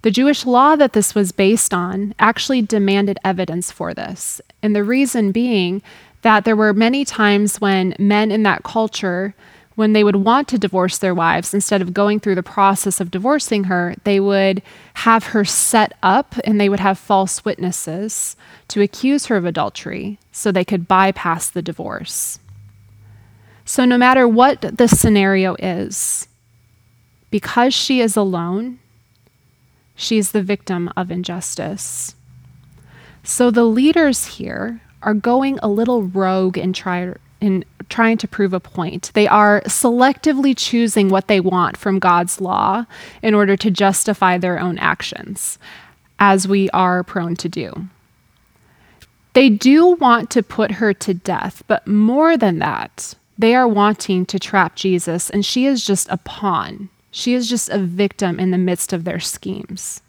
The 0.04 0.11
Jewish 0.11 0.44
law 0.44 0.76
that 0.76 0.92
this 0.92 1.14
was 1.14 1.32
based 1.32 1.73
on 1.73 2.14
actually 2.18 2.61
demanded 2.61 3.18
evidence 3.25 3.70
for 3.70 3.94
this, 3.94 4.38
and 4.62 4.76
the 4.76 4.84
reason 4.84 5.32
being 5.32 5.80
that 6.20 6.44
there 6.44 6.54
were 6.54 6.75
many 6.75 7.06
times 7.06 7.58
when 7.58 7.96
men 7.99 8.30
in 8.30 8.42
that 8.42 8.64
culture 8.64 9.34
when 9.76 9.94
they 9.94 10.04
would 10.04 10.16
want 10.16 10.46
to 10.49 10.58
divorce 10.58 10.99
their 10.99 11.14
wives, 11.14 11.54
instead 11.54 11.80
of 11.80 11.94
going 11.94 12.20
through 12.20 12.34
the 12.34 12.42
process 12.42 13.00
of 13.00 13.11
divorcing 13.11 13.64
her, 13.64 13.94
they 14.04 14.20
would 14.20 14.61
have 14.92 15.28
her 15.28 15.42
set 15.42 15.94
up 16.02 16.34
and 16.44 16.61
they 16.61 16.68
would 16.68 16.80
have 16.80 16.99
false 16.99 17.42
witnesses 17.46 18.37
to 18.68 18.82
accuse 18.82 19.26
her 19.26 19.38
of 19.38 19.46
adultery 19.46 20.18
so 20.30 20.52
they 20.52 20.66
could 20.66 20.87
bypass 20.87 21.49
the 21.49 21.62
divorce. 21.62 22.38
So, 23.64 23.87
no 23.87 23.96
matter 23.96 24.28
what 24.28 24.61
the 24.61 24.87
scenario 24.87 25.54
is, 25.54 26.28
because 27.30 27.73
she 27.73 28.02
is 28.02 28.18
alone, 28.18 28.80
she's 29.94 30.32
the 30.32 30.42
victim 30.42 30.90
of 30.96 31.10
injustice. 31.10 32.14
So, 33.22 33.50
the 33.50 33.64
leaders 33.64 34.26
here 34.26 34.80
are 35.02 35.14
going 35.14 35.58
a 35.62 35.68
little 35.68 36.02
rogue 36.02 36.58
and 36.58 36.74
try, 36.74 37.14
in 37.40 37.64
trying 37.88 38.18
to 38.18 38.28
prove 38.28 38.52
a 38.52 38.60
point. 38.60 39.10
They 39.14 39.28
are 39.28 39.60
selectively 39.62 40.54
choosing 40.56 41.08
what 41.08 41.28
they 41.28 41.40
want 41.40 41.76
from 41.76 41.98
God's 41.98 42.40
law 42.40 42.86
in 43.22 43.34
order 43.34 43.56
to 43.56 43.70
justify 43.70 44.38
their 44.38 44.58
own 44.58 44.78
actions, 44.78 45.58
as 46.18 46.48
we 46.48 46.70
are 46.70 47.02
prone 47.02 47.36
to 47.36 47.48
do. 47.48 47.88
They 49.34 49.48
do 49.48 49.88
want 49.96 50.30
to 50.30 50.42
put 50.42 50.72
her 50.72 50.94
to 50.94 51.12
death, 51.12 51.62
but 51.66 51.86
more 51.86 52.36
than 52.36 52.60
that, 52.60 53.14
they 53.36 53.54
are 53.54 53.66
wanting 53.68 54.26
to 54.26 54.38
trap 54.38 54.76
Jesus, 54.76 55.28
and 55.28 55.44
she 55.44 55.66
is 55.66 55.84
just 55.84 56.08
a 56.08 56.18
pawn. 56.18 56.88
She 57.16 57.35
is 57.35 57.49
just 57.49 57.68
a 57.68 57.78
victim 57.78 58.40
in 58.40 58.50
the 58.50 58.59
midst 58.59 58.92
of 58.92 59.04
their 59.04 59.21
schemes. 59.21 60.02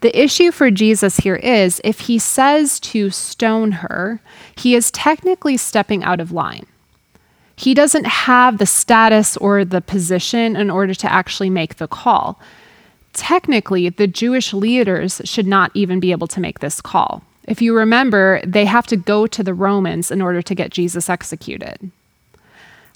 The 0.00 0.16
issue 0.16 0.52
for 0.52 0.70
Jesus 0.70 1.16
here 1.16 1.34
is 1.34 1.80
if 1.82 2.00
he 2.00 2.20
says 2.20 2.78
to 2.80 3.10
stone 3.10 3.72
her, 3.72 4.20
he 4.56 4.76
is 4.76 4.92
technically 4.92 5.56
stepping 5.56 6.04
out 6.04 6.20
of 6.20 6.30
line. 6.30 6.66
He 7.56 7.74
doesn't 7.74 8.06
have 8.06 8.58
the 8.58 8.66
status 8.66 9.36
or 9.38 9.64
the 9.64 9.80
position 9.80 10.54
in 10.54 10.70
order 10.70 10.94
to 10.94 11.12
actually 11.12 11.50
make 11.50 11.78
the 11.78 11.88
call. 11.88 12.38
Technically, 13.12 13.88
the 13.88 14.06
Jewish 14.06 14.54
leaders 14.54 15.20
should 15.24 15.48
not 15.48 15.72
even 15.74 15.98
be 15.98 16.12
able 16.12 16.28
to 16.28 16.40
make 16.40 16.60
this 16.60 16.80
call. 16.80 17.24
If 17.48 17.60
you 17.60 17.76
remember, 17.76 18.40
they 18.46 18.66
have 18.66 18.86
to 18.86 18.96
go 18.96 19.26
to 19.26 19.42
the 19.42 19.52
Romans 19.52 20.12
in 20.12 20.22
order 20.22 20.42
to 20.42 20.54
get 20.54 20.70
Jesus 20.70 21.10
executed. 21.10 21.90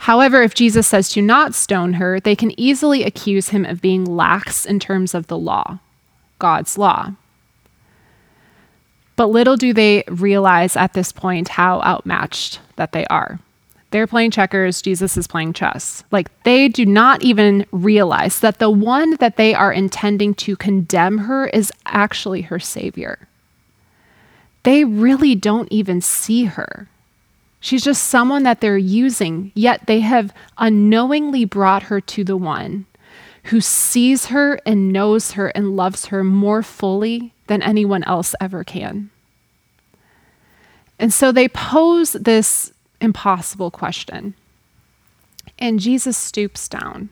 However, 0.00 0.43
if 0.43 0.55
Jesus 0.55 0.87
says 0.87 1.09
to 1.11 1.23
not 1.23 1.55
stone 1.55 1.95
her, 1.95 2.21
they 2.21 2.37
can 2.37 2.59
easily 2.61 3.03
accuse 3.03 3.49
him 3.49 3.65
of 3.65 3.81
being 3.81 4.05
lax 4.05 4.67
in 4.67 4.79
terms 4.79 5.15
of 5.15 5.26
the 5.26 5.38
law. 5.38 5.79
God's 6.38 6.76
law. 6.76 7.12
But 9.17 9.29
little 9.29 9.57
do 9.57 9.73
they 9.73 10.05
realize 10.09 10.76
at 10.76 10.93
this 10.93 11.11
point 11.11 11.49
how 11.49 11.81
outmatched 11.81 12.61
that 12.76 12.93
they 12.93 13.07
are. 13.07 13.41
They're 13.91 14.07
playing 14.07 14.33
checkers, 14.33 14.83
Jesus 14.83 15.17
is 15.17 15.26
playing 15.26 15.55
chess. 15.55 16.05
Like 16.11 16.29
they 16.43 16.69
do 16.69 16.85
not 16.85 17.23
even 17.23 17.65
realize 17.73 18.41
that 18.41 18.59
the 18.59 18.71
one 18.71 19.17
that 19.17 19.37
they 19.37 19.55
are 19.55 19.73
intending 19.73 20.35
to 20.35 20.57
condemn 20.57 21.19
her 21.19 21.47
is 21.47 21.73
actually 21.87 22.43
her 22.43 22.59
savior. 22.59 23.26
They 24.65 24.85
really 24.85 25.35
don't 25.35 25.71
even 25.71 26.00
see 26.00 26.45
her. 26.45 26.88
She's 27.66 27.82
just 27.82 28.04
someone 28.04 28.44
that 28.44 28.61
they're 28.61 28.78
using, 28.78 29.50
yet 29.56 29.88
they 29.88 29.99
have 29.99 30.32
unknowingly 30.56 31.44
brought 31.44 31.82
her 31.82 32.00
to 32.00 32.23
the 32.23 32.37
one 32.37 32.87
who 33.46 33.61
sees 33.61 34.26
her 34.26 34.61
and 34.64 34.92
knows 34.92 35.32
her 35.32 35.49
and 35.49 35.75
loves 35.75 36.06
her 36.06 36.23
more 36.23 36.62
fully 36.62 37.35
than 37.49 37.62
anyone 37.62 38.04
else 38.04 38.37
ever 38.40 38.62
can. 38.62 39.11
And 41.00 41.12
so 41.12 41.32
they 41.32 41.49
pose 41.49 42.12
this 42.12 42.73
impossible 43.00 43.73
question. 43.73 44.37
And 45.58 45.80
Jesus 45.80 46.16
stoops 46.16 46.68
down, 46.68 47.08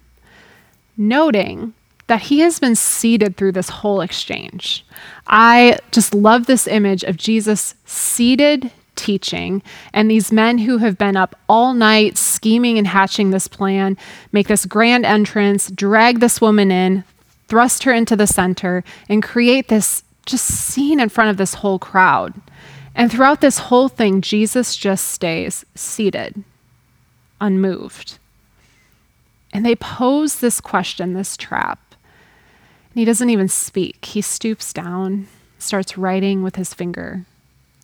noting 0.97 1.75
that 2.07 2.23
he 2.23 2.39
has 2.41 2.61
been 2.61 2.77
seated 2.77 3.37
through 3.37 3.53
this 3.53 3.71
whole 3.71 4.03
exchange. 4.03 4.87
I 5.27 5.81
just 5.91 6.15
love 6.15 6.47
this 6.47 6.69
image 6.69 7.03
of 7.03 7.17
Jesus 7.17 7.75
seated 7.87 8.71
teaching. 8.97 9.63
And 9.93 10.11
these 10.11 10.33
men 10.33 10.59
who 10.59 10.79
have 10.79 10.99
been 10.99 11.17
up 11.17 11.37
all 11.49 11.75
night 11.75 12.17
scheming 12.17 12.79
and 12.79 12.87
hatching 12.87 13.31
this 13.31 13.49
plan 13.49 13.97
make 14.33 14.49
this 14.49 14.67
grand 14.67 15.05
entrance, 15.05 15.71
drag 15.71 16.21
this 16.21 16.41
woman 16.41 16.71
in, 16.71 17.05
thrust 17.49 17.85
her 17.85 17.93
into 17.93 18.17
the 18.17 18.27
center, 18.27 18.85
and 19.09 19.23
create 19.23 19.69
this 19.69 20.03
just 20.27 20.47
scene 20.47 21.01
in 21.01 21.09
front 21.09 21.31
of 21.31 21.37
this 21.37 21.55
whole 21.55 21.79
crowd. 21.79 22.35
And 22.95 23.11
throughout 23.11 23.41
this 23.41 23.59
whole 23.59 23.89
thing, 23.89 24.21
Jesus 24.21 24.77
just 24.77 25.09
stays 25.09 25.65
seated, 25.75 26.45
unmoved. 27.41 28.19
And 29.53 29.65
they 29.65 29.77
pose 29.77 30.41
this 30.41 30.61
question, 30.61 31.15
this 31.15 31.37
trap. 31.37 31.81
And 32.91 33.01
he 33.01 33.05
doesn't 33.05 33.31
even 33.31 33.49
speak. 33.49 34.05
He 34.05 34.21
stoops 34.21 34.73
down, 34.73 35.29
starts 35.59 35.99
writing 35.99 36.43
with 36.43 36.57
his 36.57 36.73
finger 36.73 37.27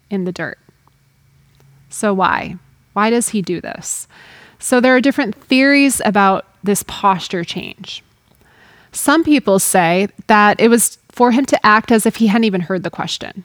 in 0.08 0.24
the 0.24 0.32
dirt. 0.32 0.58
So, 1.90 2.14
why? 2.14 2.56
Why 2.94 3.10
does 3.10 3.28
he 3.28 3.42
do 3.42 3.60
this? 3.60 4.08
So, 4.58 4.80
there 4.80 4.94
are 4.96 5.00
different 5.00 5.34
theories 5.34 6.00
about 6.04 6.46
this 6.62 6.82
posture 6.84 7.44
change. 7.44 8.02
Some 8.92 9.24
people 9.24 9.58
say 9.58 10.08
that 10.26 10.60
it 10.60 10.68
was 10.68 10.98
for 11.10 11.30
him 11.30 11.44
to 11.46 11.66
act 11.66 11.92
as 11.92 12.06
if 12.06 12.16
he 12.16 12.26
hadn't 12.26 12.44
even 12.44 12.60
heard 12.60 12.82
the 12.82 12.90
question. 12.90 13.44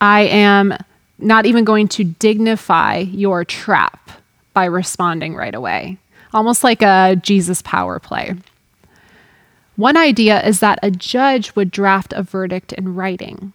I 0.00 0.22
am 0.22 0.76
not 1.18 1.46
even 1.46 1.64
going 1.64 1.88
to 1.88 2.04
dignify 2.04 2.98
your 2.98 3.44
trap 3.44 4.10
by 4.54 4.66
responding 4.66 5.34
right 5.34 5.54
away, 5.54 5.98
almost 6.32 6.62
like 6.64 6.82
a 6.82 7.16
Jesus 7.20 7.62
power 7.62 7.98
play. 7.98 8.34
One 9.76 9.96
idea 9.96 10.44
is 10.44 10.60
that 10.60 10.80
a 10.82 10.90
judge 10.90 11.54
would 11.54 11.70
draft 11.70 12.12
a 12.12 12.22
verdict 12.22 12.72
in 12.72 12.94
writing. 12.94 13.52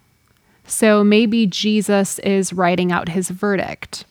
So 0.65 1.03
maybe 1.03 1.45
Jesus 1.45 2.19
is 2.19 2.53
writing 2.53 2.91
out 2.91 3.09
his 3.09 3.29
verdict. 3.29 4.05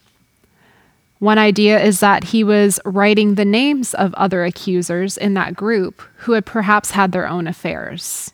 One 1.19 1.37
idea 1.37 1.81
is 1.81 2.01
that 2.01 2.25
he 2.25 2.43
was 2.43 2.79
writing 2.83 3.35
the 3.35 3.45
names 3.45 3.93
of 3.93 4.13
other 4.15 4.43
accusers 4.43 5.17
in 5.17 5.35
that 5.35 5.55
group 5.55 6.01
who 6.17 6.33
had 6.33 6.45
perhaps 6.45 6.91
had 6.91 7.11
their 7.11 7.27
own 7.27 7.47
affairs. 7.47 8.33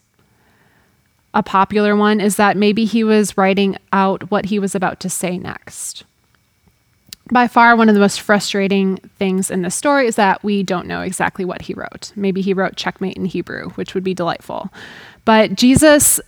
A 1.33 1.43
popular 1.43 1.95
one 1.95 2.19
is 2.19 2.37
that 2.37 2.57
maybe 2.57 2.85
he 2.85 3.03
was 3.03 3.37
writing 3.37 3.77
out 3.93 4.31
what 4.31 4.45
he 4.45 4.57
was 4.57 4.73
about 4.73 4.99
to 5.01 5.09
say 5.09 5.37
next. 5.37 6.03
By 7.31 7.47
far, 7.47 7.75
one 7.75 7.89
of 7.89 7.93
the 7.93 8.01
most 8.01 8.21
frustrating 8.21 8.97
things 9.19 9.51
in 9.51 9.61
this 9.61 9.75
story 9.75 10.07
is 10.07 10.15
that 10.15 10.43
we 10.43 10.63
don't 10.63 10.87
know 10.87 11.01
exactly 11.01 11.45
what 11.45 11.61
he 11.61 11.75
wrote. 11.75 12.11
Maybe 12.15 12.41
he 12.41 12.55
wrote 12.55 12.75
checkmate 12.75 13.17
in 13.17 13.25
Hebrew, 13.25 13.69
which 13.71 13.93
would 13.93 14.03
be 14.03 14.15
delightful. 14.15 14.69
But 15.25 15.53
Jesus, 15.53 16.19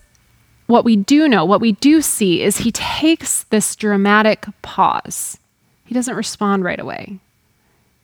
what 0.72 0.86
we 0.86 0.96
do 0.96 1.28
know, 1.28 1.46
what 1.46 1.62
we 1.62 1.74
do 1.74 2.02
see, 2.02 2.42
is 2.42 2.58
he 2.58 2.72
takes 2.72 3.44
this 3.44 3.76
dramatic 3.76 4.46
pause 4.62 5.38
he 5.92 5.94
doesn't 5.94 6.16
respond 6.16 6.64
right 6.64 6.80
away. 6.80 7.20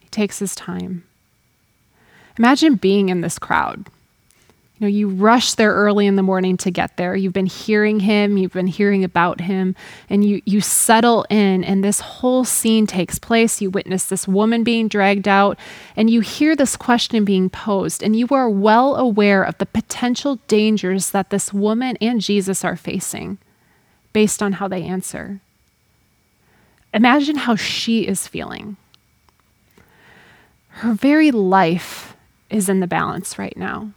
He 0.01 0.09
takes 0.09 0.39
his 0.39 0.53
time. 0.55 1.05
Imagine 2.37 2.75
being 2.75 3.07
in 3.07 3.21
this 3.21 3.39
crowd. 3.39 3.87
You 4.79 4.85
know, 4.85 4.91
you 4.91 5.09
rush 5.09 5.55
there 5.55 5.73
early 5.73 6.05
in 6.05 6.17
the 6.17 6.23
morning 6.23 6.55
to 6.57 6.69
get 6.69 6.97
there. 6.97 7.15
You've 7.15 7.33
been 7.33 7.47
hearing 7.47 7.99
him, 7.99 8.37
you've 8.37 8.53
been 8.53 8.67
hearing 8.67 9.03
about 9.03 9.41
him, 9.41 9.75
and 10.07 10.23
you 10.23 10.41
you 10.45 10.61
settle 10.61 11.25
in 11.31 11.63
and 11.63 11.83
this 11.83 11.99
whole 11.99 12.45
scene 12.45 12.85
takes 12.85 13.17
place. 13.17 13.59
You 13.59 13.71
witness 13.71 14.05
this 14.05 14.27
woman 14.27 14.63
being 14.63 14.87
dragged 14.87 15.27
out 15.27 15.57
and 15.95 16.11
you 16.11 16.21
hear 16.21 16.55
this 16.55 16.77
question 16.77 17.25
being 17.25 17.49
posed 17.49 18.03
and 18.03 18.15
you 18.15 18.27
are 18.29 18.49
well 18.49 18.95
aware 18.95 19.41
of 19.41 19.57
the 19.57 19.65
potential 19.65 20.39
dangers 20.47 21.09
that 21.09 21.31
this 21.31 21.51
woman 21.51 21.97
and 21.99 22.21
Jesus 22.21 22.63
are 22.63 22.75
facing 22.75 23.39
based 24.13 24.43
on 24.43 24.53
how 24.53 24.67
they 24.67 24.83
answer. 24.83 25.41
Imagine 26.93 27.35
how 27.35 27.55
she 27.55 28.07
is 28.07 28.27
feeling. 28.27 28.77
Her 30.69 30.93
very 30.93 31.31
life 31.31 32.15
is 32.49 32.69
in 32.69 32.79
the 32.79 32.87
balance 32.87 33.39
right 33.39 33.57
now, 33.57 33.91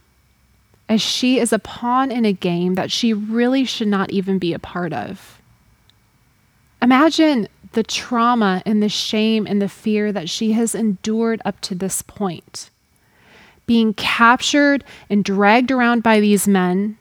as 0.91 1.01
she 1.01 1.39
is 1.39 1.53
a 1.53 1.59
pawn 1.59 2.11
in 2.11 2.25
a 2.25 2.33
game 2.33 2.75
that 2.75 2.91
she 2.91 3.13
really 3.13 3.63
should 3.63 3.87
not 3.87 4.11
even 4.11 4.37
be 4.37 4.51
a 4.51 4.59
part 4.59 4.91
of. 4.91 5.41
Imagine 6.81 7.47
the 7.71 7.81
trauma 7.81 8.61
and 8.65 8.83
the 8.83 8.89
shame 8.89 9.47
and 9.47 9.61
the 9.61 9.69
fear 9.69 10.11
that 10.11 10.27
she 10.27 10.51
has 10.51 10.75
endured 10.75 11.41
up 11.45 11.61
to 11.61 11.73
this 11.73 12.01
point. 12.01 12.69
Being 13.65 13.93
captured 13.93 14.83
and 15.09 15.23
dragged 15.23 15.71
around 15.71 16.03
by 16.03 16.19
these 16.19 16.45
men, 16.45 16.97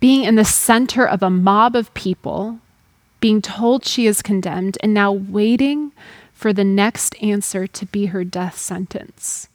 being 0.00 0.24
in 0.24 0.36
the 0.36 0.44
center 0.46 1.06
of 1.06 1.22
a 1.22 1.28
mob 1.28 1.76
of 1.76 1.92
people, 1.92 2.60
being 3.20 3.42
told 3.42 3.84
she 3.84 4.06
is 4.06 4.22
condemned, 4.22 4.78
and 4.82 4.94
now 4.94 5.12
waiting 5.12 5.92
for 6.32 6.50
the 6.50 6.64
next 6.64 7.14
answer 7.22 7.66
to 7.66 7.84
be 7.84 8.06
her 8.06 8.24
death 8.24 8.56
sentence. 8.56 9.50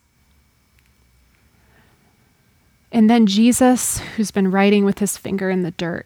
And 2.91 3.09
then 3.09 3.25
Jesus, 3.25 3.99
who's 3.99 4.31
been 4.31 4.51
writing 4.51 4.83
with 4.83 4.99
his 4.99 5.17
finger 5.17 5.49
in 5.49 5.61
the 5.61 5.71
dirt, 5.71 6.05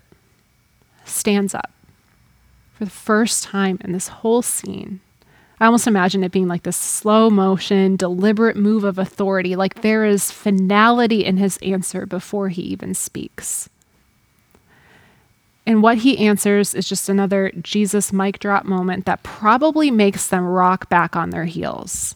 stands 1.03 1.55
up 1.55 1.71
for 2.73 2.85
the 2.85 2.91
first 2.91 3.43
time 3.43 3.79
in 3.83 3.91
this 3.91 4.09
whole 4.09 4.41
scene. 4.41 4.99
I 5.59 5.65
almost 5.65 5.87
imagine 5.87 6.23
it 6.23 6.33
being 6.33 6.49
like 6.49 6.63
this 6.63 6.75
slow 6.75 7.29
motion, 7.29 7.95
deliberate 7.95 8.57
move 8.57 8.83
of 8.83 8.99
authority, 8.99 9.55
like 9.55 9.81
there 9.81 10.03
is 10.03 10.29
finality 10.29 11.23
in 11.23 11.37
his 11.37 11.57
answer 11.57 12.05
before 12.05 12.49
he 12.49 12.61
even 12.63 12.93
speaks. 12.93 13.69
And 15.65 15.81
what 15.81 15.99
he 15.99 16.17
answers 16.19 16.75
is 16.75 16.87
just 16.87 17.09
another 17.09 17.51
Jesus 17.61 18.13
mic 18.13 18.39
drop 18.39 18.65
moment 18.65 19.05
that 19.05 19.23
probably 19.23 19.89
makes 19.89 20.27
them 20.27 20.45
rock 20.45 20.89
back 20.89 21.15
on 21.15 21.31
their 21.31 21.45
heels. 21.45 22.15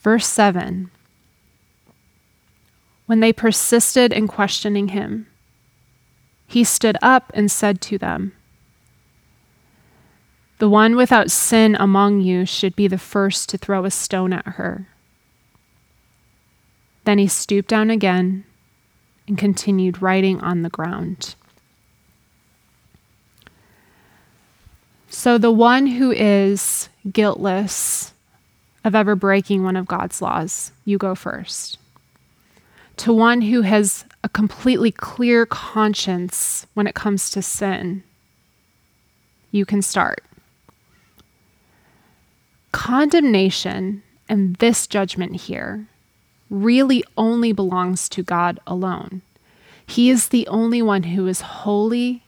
Verse 0.00 0.26
7 0.26 0.90
When 3.06 3.20
they 3.20 3.32
persisted 3.32 4.12
in 4.12 4.28
questioning 4.28 4.88
him, 4.88 5.26
he 6.46 6.64
stood 6.64 6.96
up 7.02 7.30
and 7.34 7.50
said 7.50 7.80
to 7.82 7.98
them, 7.98 8.32
The 10.58 10.68
one 10.68 10.96
without 10.96 11.30
sin 11.30 11.76
among 11.78 12.20
you 12.20 12.46
should 12.46 12.76
be 12.76 12.88
the 12.88 12.98
first 12.98 13.48
to 13.50 13.58
throw 13.58 13.84
a 13.84 13.90
stone 13.90 14.32
at 14.32 14.46
her. 14.46 14.86
Then 17.04 17.18
he 17.18 17.26
stooped 17.26 17.68
down 17.68 17.90
again 17.90 18.44
and 19.28 19.36
continued 19.36 20.00
writing 20.00 20.40
on 20.40 20.62
the 20.62 20.70
ground. 20.70 21.34
So, 25.08 25.38
the 25.38 25.50
one 25.50 25.86
who 25.86 26.10
is 26.10 26.88
guiltless 27.10 28.12
of 28.84 28.94
ever 28.94 29.14
breaking 29.14 29.62
one 29.62 29.76
of 29.76 29.86
God's 29.86 30.20
laws, 30.20 30.72
you 30.84 30.98
go 30.98 31.14
first. 31.14 31.78
To 32.98 33.12
one 33.12 33.42
who 33.42 33.62
has 33.62 34.04
a 34.22 34.28
completely 34.28 34.90
clear 34.90 35.46
conscience 35.46 36.66
when 36.74 36.86
it 36.86 36.94
comes 36.94 37.30
to 37.30 37.42
sin, 37.42 38.02
you 39.50 39.66
can 39.66 39.82
start. 39.82 40.22
Condemnation 42.72 44.02
and 44.28 44.56
this 44.56 44.86
judgment 44.86 45.36
here 45.36 45.86
really 46.50 47.04
only 47.16 47.52
belongs 47.52 48.08
to 48.10 48.22
God 48.22 48.60
alone. 48.66 49.22
He 49.86 50.10
is 50.10 50.28
the 50.28 50.46
only 50.48 50.80
one 50.80 51.04
who 51.04 51.26
is 51.26 51.40
holy 51.40 52.22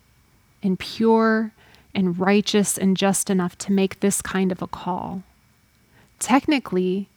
and 0.63 0.79
pure 0.79 1.53
and 1.95 2.19
righteous 2.19 2.77
and 2.77 2.97
just 2.97 3.31
enough 3.31 3.57
to 3.59 3.73
make 3.73 4.01
this 4.01 4.21
kind 4.21 4.53
of 4.53 4.61
a 4.61 4.67
call. 4.67 5.23
Technically, 6.19 7.09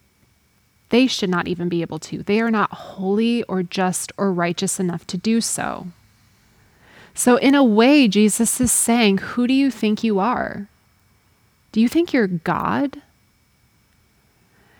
they 0.89 1.07
should 1.07 1.29
not 1.29 1.47
even 1.47 1.69
be 1.69 1.81
able 1.81 1.99
to. 1.99 2.23
They 2.23 2.41
are 2.41 2.51
not 2.51 2.71
holy 2.71 3.43
or 3.43 3.63
just 3.63 4.11
or 4.17 4.33
righteous 4.33 4.79
enough 4.79 5.05
to 5.07 5.17
do 5.17 5.41
so. 5.41 5.87
So, 7.13 7.35
in 7.37 7.55
a 7.55 7.63
way, 7.63 8.07
Jesus 8.07 8.61
is 8.61 8.71
saying, 8.71 9.17
Who 9.19 9.47
do 9.47 9.53
you 9.53 9.71
think 9.71 10.03
you 10.03 10.19
are? 10.19 10.67
Do 11.71 11.81
you 11.81 11.87
think 11.89 12.13
you're 12.13 12.27
God? 12.27 13.01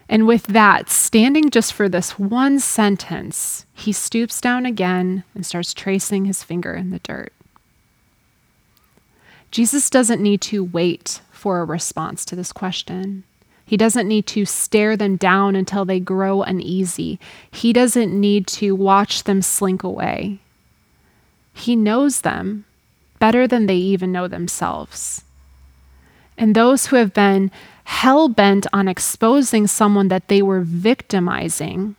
And 0.08 0.26
with 0.26 0.48
that, 0.48 0.90
standing 0.90 1.52
just 1.52 1.72
for 1.72 1.88
this 1.88 2.18
one 2.18 2.60
sentence, 2.60 3.66
he 3.74 3.92
stoops 3.92 4.42
down 4.42 4.66
again 4.66 5.24
and 5.36 5.46
starts 5.46 5.74
tracing 5.74 6.26
his 6.26 6.44
finger 6.44 6.74
in 6.74 6.90
the 6.90 7.00
dirt. 7.00 7.32
Jesus 9.52 9.90
doesn't 9.90 10.22
need 10.22 10.42
to 10.42 10.64
wait 10.64 11.22
for 11.32 11.60
a 11.60 11.66
response 11.66 12.26
to 12.26 12.36
this 12.36 12.52
question. 12.52 13.24
He 13.70 13.78
doesn't 13.78 14.08
need 14.08 14.26
to 14.28 14.46
stare 14.46 14.98
them 14.98 15.16
down 15.16 15.56
until 15.56 15.86
they 15.86 16.00
grow 16.00 16.42
uneasy. 16.42 17.20
He 17.52 17.72
doesn't 17.72 18.20
need 18.20 18.48
to 18.48 18.72
watch 18.72 19.26
them 19.26 19.44
slink 19.44 19.84
away. 19.84 20.40
He 21.54 21.76
knows 21.76 22.22
them 22.22 22.66
better 23.20 23.48
than 23.48 23.68
they 23.68 23.76
even 23.76 24.12
know 24.12 24.28
themselves. 24.28 25.24
And 26.36 26.56
those 26.56 26.88
who 26.88 26.96
have 26.96 27.14
been 27.14 27.52
hell 27.84 28.28
bent 28.28 28.66
on 28.74 28.88
exposing 28.88 29.68
someone 29.68 30.08
that 30.08 30.30
they 30.30 30.42
were 30.42 30.62
victimizing 30.62 31.96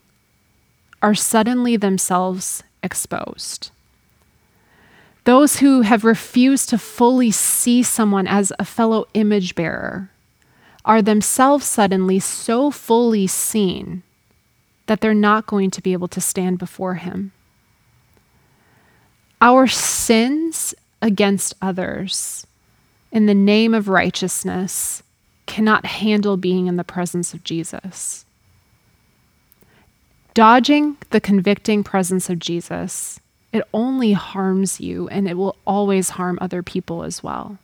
are 1.01 1.15
suddenly 1.15 1.77
themselves 1.77 2.65
exposed. 2.83 3.71
Those 5.23 5.59
who 5.59 5.83
have 5.83 6.03
refused 6.03 6.69
to 6.71 6.79
fully 6.79 7.31
see 7.31 7.85
someone 7.85 8.27
as 8.27 8.53
a 8.59 8.65
fellow 8.65 9.07
image 9.15 9.55
bearer 9.55 10.11
are 10.85 11.03
themselves 11.03 11.67
suddenly 11.67 12.19
so 12.19 12.71
fully 12.71 13.27
seen 13.27 14.03
that 14.87 15.01
they're 15.01 15.15
not 15.15 15.47
going 15.47 15.71
to 15.71 15.83
be 15.83 15.93
able 15.93 16.09
to 16.09 16.21
stand 16.21 16.59
before 16.59 16.95
Him. 16.95 17.33
Our 19.41 19.67
sins 19.67 20.75
against 21.01 21.55
others 21.63 22.47
in 23.13 23.27
the 23.27 23.35
name 23.35 23.75
of 23.75 23.89
righteousness 23.89 25.03
cannot 25.47 25.87
handle 25.87 26.37
being 26.37 26.67
in 26.67 26.77
the 26.77 26.85
presence 26.85 27.35
of 27.35 27.43
Jesus. 27.45 28.25
Dodging 30.35 30.97
the 31.11 31.21
convicting 31.21 31.83
presence 31.83 32.31
of 32.31 32.39
Jesus, 32.39 33.21
it 33.53 33.65
only 33.75 34.13
harms 34.13 34.81
you 34.81 35.09
and 35.09 35.29
it 35.29 35.37
will 35.37 35.57
always 35.67 36.11
harm 36.11 36.39
other 36.41 36.63
people 36.63 37.03
as 37.03 37.23
well. 37.23 37.59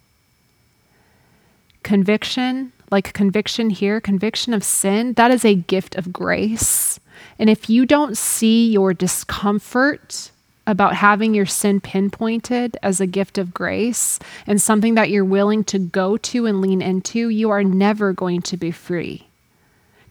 Conviction, 1.84 2.72
like 2.90 3.12
conviction 3.12 3.70
here, 3.70 4.00
conviction 4.00 4.54
of 4.54 4.64
sin, 4.64 5.14
that 5.14 5.30
is 5.30 5.44
a 5.44 5.54
gift 5.54 5.96
of 5.96 6.12
grace. 6.12 7.00
And 7.38 7.50
if 7.50 7.68
you 7.68 7.86
don't 7.86 8.16
see 8.16 8.70
your 8.70 8.94
discomfort 8.94 10.30
about 10.66 10.94
having 10.94 11.34
your 11.34 11.46
sin 11.46 11.80
pinpointed 11.80 12.76
as 12.82 13.00
a 13.00 13.06
gift 13.06 13.38
of 13.38 13.54
grace 13.54 14.18
and 14.46 14.60
something 14.60 14.94
that 14.94 15.10
you're 15.10 15.24
willing 15.24 15.62
to 15.64 15.78
go 15.78 16.16
to 16.16 16.46
and 16.46 16.60
lean 16.60 16.82
into, 16.82 17.28
you 17.28 17.50
are 17.50 17.62
never 17.62 18.12
going 18.12 18.42
to 18.42 18.56
be 18.56 18.70
free. 18.70 19.26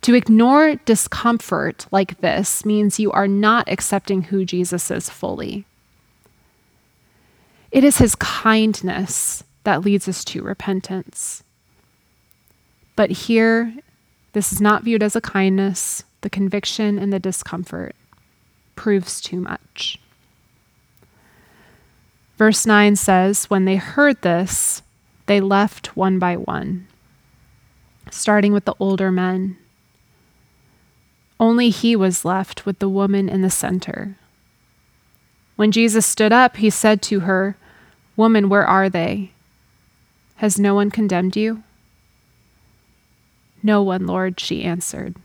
To 0.02 0.14
ignore 0.14 0.76
discomfort 0.76 1.88
like 1.92 2.22
this 2.22 2.64
means 2.64 3.00
you 3.00 3.12
are 3.12 3.28
not 3.28 3.68
accepting 3.68 4.24
who 4.24 4.46
Jesus 4.46 4.92
is 4.92 5.10
fully. 5.10 5.66
It 7.72 7.84
is 7.84 7.98
his 7.98 8.16
kindness 8.16 9.44
that 9.64 9.82
leads 9.82 10.08
us 10.08 10.24
to 10.26 10.44
repentance. 10.44 11.44
But 12.96 13.12
here, 13.12 13.74
this 14.34 14.52
is 14.52 14.62
not 14.62 14.84
viewed 14.84 15.04
as 15.04 15.16
a 15.16 15.22
kindness. 15.22 16.04
The 16.22 16.30
conviction 16.30 16.98
and 16.98 17.14
the 17.14 17.20
discomfort 17.20 17.96
proves 18.76 19.22
too 19.22 19.40
much. 19.40 20.00
Verse 22.38 22.66
9 22.66 22.96
says, 22.96 23.50
When 23.50 23.66
they 23.66 23.78
heard 23.78 24.22
this, 24.22 24.82
they 25.26 25.40
left 25.40 25.96
one 25.96 26.20
by 26.20 26.36
one, 26.36 26.88
starting 28.12 28.54
with 28.54 28.66
the 28.66 28.76
older 28.80 29.12
men. 29.12 29.58
Only 31.40 31.70
he 31.70 31.96
was 31.96 32.26
left 32.26 32.66
with 32.66 32.80
the 32.80 32.90
woman 32.90 33.30
in 33.30 33.42
the 33.42 33.50
center. 33.50 34.16
When 35.56 35.72
Jesus 35.72 36.06
stood 36.06 36.34
up, 36.34 36.58
he 36.58 36.70
said 36.70 37.02
to 37.04 37.22
her, 37.22 37.56
Woman, 38.18 38.50
where 38.50 38.66
are 38.66 38.90
they? 38.90 39.32
Has 40.38 40.60
no 40.60 40.76
one 40.76 40.92
condemned 40.92 41.36
you? 41.36 41.64
No 43.66 43.82
one, 43.82 44.06
Lord, 44.06 44.40
she 44.40 44.64
answered. 44.64 45.16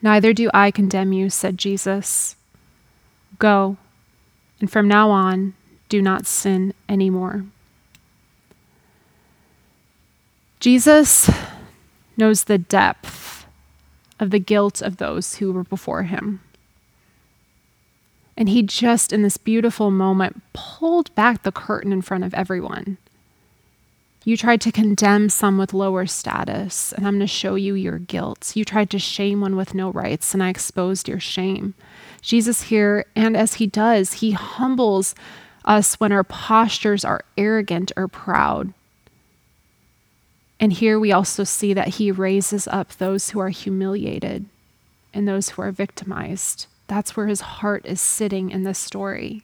Neither 0.00 0.32
do 0.32 0.48
I 0.54 0.70
condemn 0.70 1.12
you, 1.12 1.28
said 1.28 1.58
Jesus. 1.58 2.36
Go, 3.40 3.78
and 4.60 4.70
from 4.70 4.86
now 4.86 5.10
on, 5.10 5.54
do 5.88 6.00
not 6.00 6.24
sin 6.24 6.72
anymore. 6.88 7.46
Jesus 10.60 11.28
knows 12.16 12.44
the 12.44 12.58
depth 12.58 13.44
of 14.20 14.30
the 14.30 14.38
guilt 14.38 14.80
of 14.80 14.98
those 14.98 15.38
who 15.38 15.52
were 15.52 15.64
before 15.64 16.04
him. 16.04 16.42
And 18.36 18.48
he 18.48 18.62
just, 18.62 19.12
in 19.12 19.22
this 19.22 19.36
beautiful 19.36 19.90
moment, 19.90 20.42
pulled 20.52 21.12
back 21.16 21.42
the 21.42 21.50
curtain 21.50 21.92
in 21.92 22.02
front 22.02 22.22
of 22.22 22.32
everyone. 22.34 22.98
You 24.24 24.36
tried 24.36 24.60
to 24.60 24.72
condemn 24.72 25.28
some 25.28 25.58
with 25.58 25.74
lower 25.74 26.06
status, 26.06 26.92
and 26.92 27.06
I'm 27.06 27.14
going 27.14 27.20
to 27.20 27.26
show 27.26 27.56
you 27.56 27.74
your 27.74 27.98
guilt. 27.98 28.52
You 28.54 28.64
tried 28.64 28.88
to 28.90 28.98
shame 28.98 29.40
one 29.40 29.56
with 29.56 29.74
no 29.74 29.90
rights, 29.90 30.32
and 30.32 30.42
I 30.42 30.48
exposed 30.48 31.08
your 31.08 31.18
shame. 31.18 31.74
Jesus 32.20 32.62
here, 32.62 33.04
and 33.16 33.36
as 33.36 33.54
he 33.54 33.66
does, 33.66 34.14
he 34.14 34.30
humbles 34.30 35.16
us 35.64 35.98
when 35.98 36.12
our 36.12 36.22
postures 36.22 37.04
are 37.04 37.24
arrogant 37.36 37.90
or 37.96 38.06
proud. 38.06 38.72
And 40.60 40.72
here 40.72 41.00
we 41.00 41.10
also 41.10 41.42
see 41.42 41.74
that 41.74 41.88
he 41.88 42.12
raises 42.12 42.68
up 42.68 42.92
those 42.92 43.30
who 43.30 43.40
are 43.40 43.48
humiliated 43.48 44.44
and 45.12 45.26
those 45.26 45.50
who 45.50 45.62
are 45.62 45.72
victimized. 45.72 46.66
That's 46.86 47.16
where 47.16 47.26
his 47.26 47.40
heart 47.40 47.84
is 47.86 48.00
sitting 48.00 48.50
in 48.50 48.62
this 48.62 48.78
story. 48.78 49.42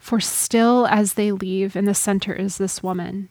For 0.00 0.18
still 0.18 0.86
as 0.88 1.14
they 1.14 1.30
leave, 1.30 1.76
in 1.76 1.84
the 1.84 1.94
center 1.94 2.32
is 2.32 2.58
this 2.58 2.82
woman. 2.82 3.28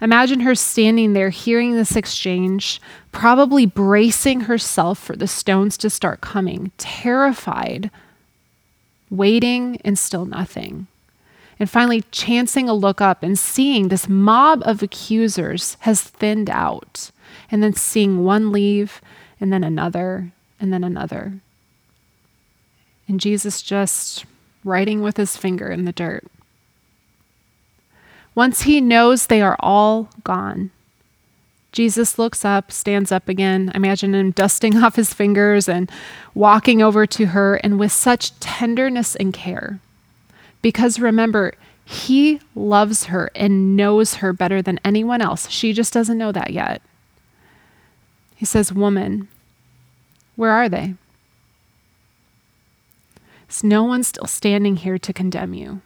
Imagine 0.00 0.40
her 0.40 0.54
standing 0.54 1.12
there 1.12 1.30
hearing 1.30 1.74
this 1.74 1.96
exchange, 1.96 2.80
probably 3.10 3.66
bracing 3.66 4.42
herself 4.42 4.98
for 4.98 5.16
the 5.16 5.26
stones 5.26 5.76
to 5.78 5.90
start 5.90 6.20
coming, 6.20 6.70
terrified, 6.78 7.90
waiting, 9.10 9.80
and 9.84 9.98
still 9.98 10.24
nothing 10.24 10.86
and 11.58 11.70
finally 11.70 12.02
chancing 12.10 12.68
a 12.68 12.74
look 12.74 13.00
up 13.00 13.22
and 13.22 13.38
seeing 13.38 13.88
this 13.88 14.08
mob 14.08 14.62
of 14.64 14.82
accusers 14.82 15.76
has 15.80 16.00
thinned 16.02 16.50
out, 16.50 17.10
and 17.50 17.62
then 17.62 17.74
seeing 17.74 18.24
one 18.24 18.50
leave, 18.52 19.00
and 19.40 19.52
then 19.52 19.64
another, 19.64 20.32
and 20.60 20.72
then 20.72 20.84
another. 20.84 21.34
And 23.06 23.20
Jesus 23.20 23.62
just 23.62 24.24
writing 24.64 25.02
with 25.02 25.16
his 25.16 25.36
finger 25.36 25.68
in 25.68 25.84
the 25.84 25.92
dirt. 25.92 26.24
Once 28.34 28.62
he 28.62 28.80
knows 28.80 29.26
they 29.26 29.40
are 29.40 29.56
all 29.60 30.08
gone, 30.24 30.70
Jesus 31.70 32.18
looks 32.18 32.44
up, 32.44 32.70
stands 32.70 33.10
up 33.10 33.28
again. 33.28 33.70
Imagine 33.74 34.14
him 34.14 34.30
dusting 34.30 34.76
off 34.82 34.96
his 34.96 35.12
fingers 35.12 35.68
and 35.68 35.90
walking 36.32 36.80
over 36.80 37.06
to 37.06 37.26
her, 37.26 37.56
and 37.56 37.78
with 37.78 37.92
such 37.92 38.38
tenderness 38.40 39.16
and 39.16 39.32
care, 39.32 39.80
because 40.62 40.98
remember, 40.98 41.54
he 41.84 42.40
loves 42.54 43.04
her 43.04 43.30
and 43.34 43.76
knows 43.76 44.14
her 44.16 44.32
better 44.32 44.62
than 44.62 44.80
anyone 44.84 45.20
else. 45.20 45.50
She 45.50 45.72
just 45.72 45.92
doesn't 45.92 46.16
know 46.16 46.32
that 46.32 46.50
yet. 46.50 46.80
He 48.36 48.44
says, 48.44 48.72
Woman, 48.72 49.28
where 50.36 50.50
are 50.50 50.68
they? 50.68 50.94
Is 53.54 53.62
no 53.62 53.84
one 53.84 54.02
still 54.02 54.26
standing 54.26 54.74
here 54.74 54.98
to 54.98 55.12
condemn 55.12 55.54
you? 55.54 55.80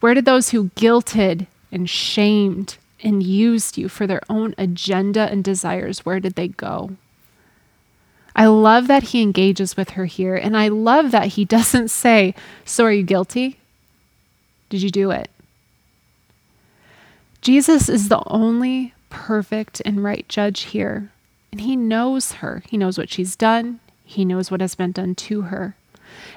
Where 0.00 0.14
did 0.14 0.24
those 0.24 0.48
who 0.48 0.70
guilted 0.70 1.46
and 1.70 1.88
shamed 1.88 2.76
and 3.04 3.22
used 3.22 3.78
you 3.78 3.88
for 3.88 4.08
their 4.08 4.20
own 4.28 4.52
agenda 4.58 5.30
and 5.30 5.44
desires, 5.44 6.04
where 6.04 6.18
did 6.18 6.34
they 6.34 6.48
go? 6.48 6.96
I 8.34 8.46
love 8.46 8.88
that 8.88 9.04
he 9.04 9.22
engages 9.22 9.76
with 9.76 9.90
her 9.90 10.06
here. 10.06 10.34
And 10.34 10.56
I 10.56 10.66
love 10.66 11.12
that 11.12 11.28
he 11.28 11.44
doesn't 11.56 11.88
say, 11.88 12.34
So 12.64 12.84
are 12.84 12.92
you 12.92 13.04
guilty? 13.04 13.60
Did 14.70 14.82
you 14.82 14.90
do 14.90 15.12
it? 15.12 15.30
Jesus 17.42 17.88
is 17.88 18.08
the 18.08 18.24
only 18.26 18.92
perfect 19.08 19.80
and 19.84 20.02
right 20.02 20.28
judge 20.28 20.62
here. 20.62 21.12
And 21.52 21.60
he 21.60 21.76
knows 21.76 22.32
her. 22.32 22.64
He 22.66 22.76
knows 22.76 22.98
what 22.98 23.08
she's 23.08 23.36
done, 23.36 23.78
he 24.04 24.24
knows 24.24 24.50
what 24.50 24.60
has 24.60 24.74
been 24.74 24.90
done 24.90 25.14
to 25.14 25.42
her. 25.42 25.76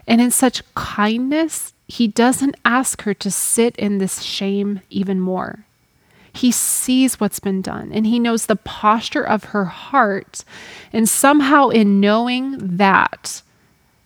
And 0.07 0.21
in 0.21 0.31
such 0.31 0.61
kindness, 0.75 1.73
he 1.87 2.07
doesn't 2.07 2.55
ask 2.63 3.03
her 3.03 3.13
to 3.15 3.31
sit 3.31 3.75
in 3.77 3.97
this 3.97 4.21
shame 4.21 4.81
even 4.89 5.19
more. 5.19 5.65
He 6.33 6.51
sees 6.51 7.19
what's 7.19 7.39
been 7.39 7.61
done 7.61 7.91
and 7.93 8.05
he 8.05 8.19
knows 8.19 8.45
the 8.45 8.57
posture 8.57 9.25
of 9.25 9.45
her 9.45 9.65
heart. 9.65 10.43
And 10.91 11.07
somehow, 11.07 11.69
in 11.69 11.99
knowing 12.01 12.57
that, 12.77 13.41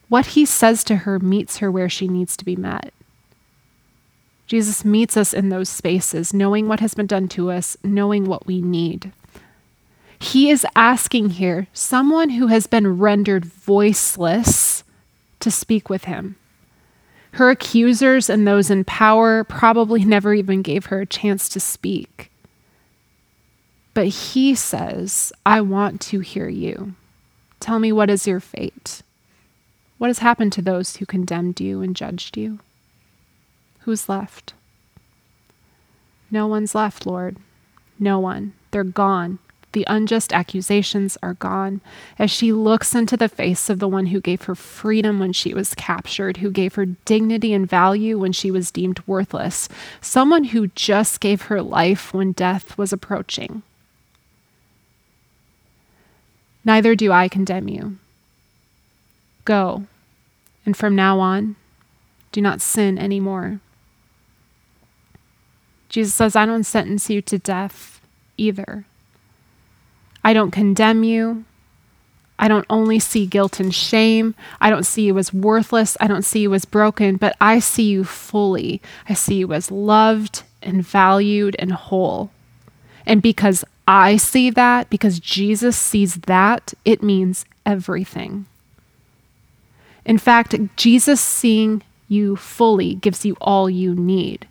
what 0.09 0.27
he 0.27 0.45
says 0.45 0.83
to 0.85 0.97
her 0.97 1.19
meets 1.19 1.57
her 1.57 1.71
where 1.71 1.89
she 1.89 2.07
needs 2.07 2.35
to 2.37 2.45
be 2.45 2.55
met. 2.55 2.93
Jesus 4.47 4.83
meets 4.83 5.15
us 5.15 5.33
in 5.33 5.49
those 5.49 5.69
spaces, 5.69 6.33
knowing 6.33 6.67
what 6.67 6.79
has 6.79 6.95
been 6.95 7.05
done 7.05 7.27
to 7.29 7.51
us, 7.51 7.77
knowing 7.83 8.25
what 8.25 8.47
we 8.47 8.61
need. 8.61 9.11
He 10.17 10.49
is 10.49 10.65
asking 10.75 11.31
here 11.31 11.67
someone 11.71 12.31
who 12.31 12.47
has 12.47 12.65
been 12.67 12.97
rendered 12.97 13.45
voiceless 13.45 14.83
to 15.39 15.51
speak 15.51 15.89
with 15.89 16.05
him. 16.05 16.35
Her 17.33 17.49
accusers 17.49 18.29
and 18.29 18.47
those 18.47 18.69
in 18.69 18.83
power 18.83 19.43
probably 19.43 20.03
never 20.03 20.33
even 20.33 20.61
gave 20.61 20.87
her 20.87 21.01
a 21.01 21.05
chance 21.05 21.47
to 21.49 21.59
speak. 21.59 22.31
But 23.93 24.07
he 24.07 24.55
says, 24.55 25.31
I 25.45 25.61
want 25.61 26.01
to 26.01 26.19
hear 26.19 26.47
you. 26.47 26.95
Tell 27.59 27.79
me 27.79 27.91
what 27.91 28.09
is 28.09 28.25
your 28.25 28.39
fate? 28.39 29.01
What 29.97 30.07
has 30.07 30.19
happened 30.19 30.53
to 30.53 30.61
those 30.61 30.95
who 30.95 31.05
condemned 31.05 31.59
you 31.59 31.81
and 31.81 31.95
judged 31.95 32.37
you? 32.37 32.59
Who's 33.79 34.07
left? 34.07 34.53
No 36.31 36.47
one's 36.47 36.73
left, 36.73 37.05
Lord. 37.05 37.37
No 37.99 38.19
one. 38.19 38.53
They're 38.71 38.83
gone. 38.83 39.39
The 39.71 39.85
unjust 39.87 40.33
accusations 40.33 41.17
are 41.21 41.35
gone 41.35 41.81
as 42.17 42.31
she 42.31 42.51
looks 42.51 42.95
into 42.95 43.15
the 43.15 43.29
face 43.29 43.69
of 43.69 43.79
the 43.79 43.87
one 43.87 44.07
who 44.07 44.19
gave 44.19 44.43
her 44.43 44.55
freedom 44.55 45.19
when 45.19 45.31
she 45.31 45.53
was 45.53 45.75
captured, 45.75 46.37
who 46.37 46.49
gave 46.49 46.75
her 46.75 46.85
dignity 46.85 47.53
and 47.53 47.69
value 47.69 48.17
when 48.17 48.31
she 48.31 48.49
was 48.49 48.71
deemed 48.71 49.01
worthless, 49.05 49.69
someone 50.01 50.45
who 50.45 50.67
just 50.69 51.19
gave 51.19 51.43
her 51.43 51.61
life 51.61 52.13
when 52.13 52.31
death 52.31 52.77
was 52.77 52.91
approaching. 52.91 53.61
Neither 56.65 56.95
do 56.95 57.11
I 57.11 57.27
condemn 57.27 57.67
you. 57.67 57.97
Go, 59.45 59.85
and 60.65 60.75
from 60.75 60.95
now 60.95 61.19
on, 61.19 61.55
do 62.31 62.41
not 62.41 62.61
sin 62.61 62.97
anymore. 62.97 63.59
Jesus 65.89 66.13
says, 66.13 66.35
I 66.35 66.45
don't 66.45 66.63
sentence 66.63 67.09
you 67.09 67.21
to 67.23 67.39
death 67.39 68.01
either. 68.37 68.85
I 70.23 70.33
don't 70.33 70.51
condemn 70.51 71.03
you. 71.03 71.45
I 72.37 72.47
don't 72.47 72.65
only 72.69 72.99
see 72.99 73.25
guilt 73.25 73.59
and 73.59 73.75
shame. 73.75 74.33
I 74.61 74.69
don't 74.69 74.85
see 74.85 75.03
you 75.03 75.17
as 75.17 75.33
worthless. 75.33 75.97
I 75.99 76.07
don't 76.07 76.23
see 76.23 76.39
you 76.39 76.53
as 76.53 76.63
broken, 76.63 77.17
but 77.17 77.35
I 77.41 77.59
see 77.59 77.89
you 77.89 78.05
fully. 78.05 78.81
I 79.09 79.13
see 79.13 79.35
you 79.35 79.51
as 79.51 79.69
loved 79.69 80.43
and 80.61 80.83
valued 80.83 81.55
and 81.59 81.73
whole. 81.73 82.31
And 83.05 83.21
because 83.21 83.65
I 83.87 84.17
see 84.17 84.49
that, 84.51 84.89
because 84.89 85.19
Jesus 85.19 85.75
sees 85.75 86.15
that, 86.15 86.73
it 86.85 87.03
means 87.03 87.43
everything. 87.65 88.45
In 90.05 90.17
fact, 90.17 90.55
Jesus 90.77 91.19
seeing 91.19 91.83
you 92.07 92.35
fully 92.35 92.95
gives 92.95 93.25
you 93.25 93.35
all 93.41 93.69
you 93.69 93.93
need. 93.93 94.47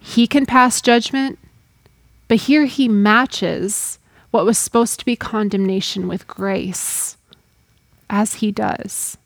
He 0.00 0.26
can 0.26 0.46
pass 0.46 0.80
judgment, 0.80 1.38
but 2.26 2.38
here 2.38 2.64
he 2.64 2.88
matches 2.88 3.98
what 4.30 4.44
was 4.44 4.58
supposed 4.58 4.98
to 5.00 5.04
be 5.04 5.16
condemnation 5.16 6.08
with 6.08 6.26
grace, 6.26 7.16
as 8.08 8.34
he 8.34 8.52
does. 8.52 9.16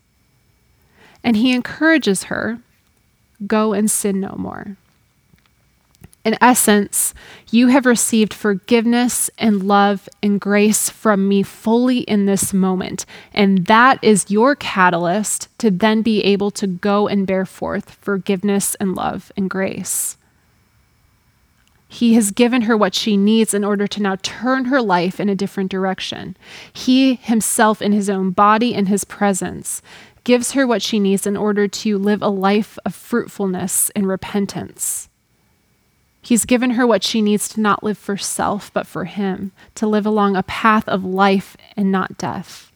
And 1.22 1.36
he 1.36 1.52
encourages 1.52 2.24
her 2.24 2.58
go 3.46 3.72
and 3.72 3.90
sin 3.90 4.20
no 4.20 4.34
more. 4.36 4.76
In 6.24 6.38
essence, 6.40 7.12
you 7.50 7.66
have 7.66 7.84
received 7.84 8.32
forgiveness 8.32 9.28
and 9.38 9.68
love 9.68 10.08
and 10.22 10.40
grace 10.40 10.88
from 10.88 11.28
me 11.28 11.42
fully 11.42 11.98
in 11.98 12.24
this 12.24 12.54
moment. 12.54 13.04
And 13.34 13.66
that 13.66 14.02
is 14.02 14.30
your 14.30 14.56
catalyst 14.56 15.48
to 15.58 15.70
then 15.70 16.00
be 16.00 16.24
able 16.24 16.50
to 16.52 16.66
go 16.66 17.08
and 17.08 17.26
bear 17.26 17.44
forth 17.44 17.90
forgiveness 17.90 18.74
and 18.76 18.94
love 18.94 19.32
and 19.36 19.50
grace. 19.50 20.16
He 21.94 22.14
has 22.14 22.32
given 22.32 22.62
her 22.62 22.76
what 22.76 22.92
she 22.92 23.16
needs 23.16 23.54
in 23.54 23.62
order 23.62 23.86
to 23.86 24.02
now 24.02 24.16
turn 24.20 24.64
her 24.64 24.82
life 24.82 25.20
in 25.20 25.28
a 25.28 25.36
different 25.36 25.70
direction. 25.70 26.36
He 26.72 27.14
himself, 27.14 27.80
in 27.80 27.92
his 27.92 28.10
own 28.10 28.32
body 28.32 28.74
and 28.74 28.88
his 28.88 29.04
presence, 29.04 29.80
gives 30.24 30.52
her 30.52 30.66
what 30.66 30.82
she 30.82 30.98
needs 30.98 31.24
in 31.24 31.36
order 31.36 31.68
to 31.68 31.96
live 31.96 32.20
a 32.20 32.28
life 32.28 32.80
of 32.84 32.96
fruitfulness 32.96 33.90
and 33.90 34.08
repentance. 34.08 35.08
He's 36.20 36.44
given 36.44 36.70
her 36.70 36.84
what 36.84 37.04
she 37.04 37.22
needs 37.22 37.48
to 37.50 37.60
not 37.60 37.84
live 37.84 37.96
for 37.96 38.16
self, 38.16 38.72
but 38.72 38.88
for 38.88 39.04
Him, 39.04 39.52
to 39.76 39.86
live 39.86 40.04
along 40.04 40.34
a 40.34 40.42
path 40.42 40.88
of 40.88 41.04
life 41.04 41.56
and 41.76 41.92
not 41.92 42.18
death. 42.18 42.72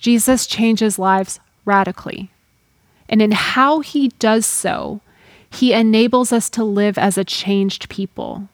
Jesus 0.00 0.48
changes 0.48 0.98
lives 0.98 1.38
radically. 1.64 2.32
And 3.08 3.22
in 3.22 3.30
how 3.30 3.80
He 3.80 4.08
does 4.18 4.46
so, 4.46 5.00
He 5.50 5.72
enables 5.72 6.32
us 6.32 6.48
to 6.50 6.64
live 6.64 6.96
as 6.96 7.18
a 7.18 7.24
changed 7.24 7.88
people. 7.88 8.48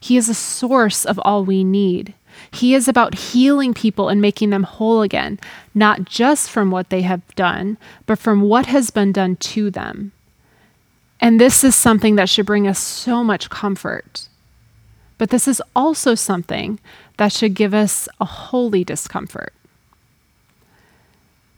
He 0.00 0.16
is 0.16 0.28
a 0.28 0.34
source 0.34 1.04
of 1.04 1.20
all 1.24 1.44
we 1.44 1.62
need. 1.62 2.14
He 2.50 2.74
is 2.74 2.88
about 2.88 3.14
healing 3.14 3.72
people 3.74 4.08
and 4.08 4.20
making 4.20 4.50
them 4.50 4.64
whole 4.64 5.02
again, 5.02 5.38
not 5.74 6.04
just 6.04 6.50
from 6.50 6.70
what 6.70 6.90
they 6.90 7.02
have 7.02 7.22
done, 7.34 7.78
but 8.06 8.18
from 8.18 8.42
what 8.42 8.66
has 8.66 8.90
been 8.90 9.12
done 9.12 9.36
to 9.36 9.70
them. 9.70 10.12
And 11.20 11.40
this 11.40 11.62
is 11.62 11.76
something 11.76 12.16
that 12.16 12.28
should 12.28 12.46
bring 12.46 12.66
us 12.66 12.80
so 12.80 13.22
much 13.22 13.48
comfort. 13.48 14.28
But 15.18 15.30
this 15.30 15.46
is 15.46 15.62
also 15.76 16.16
something 16.16 16.80
that 17.16 17.32
should 17.32 17.54
give 17.54 17.72
us 17.72 18.08
a 18.20 18.24
holy 18.24 18.82
discomfort. 18.82 19.52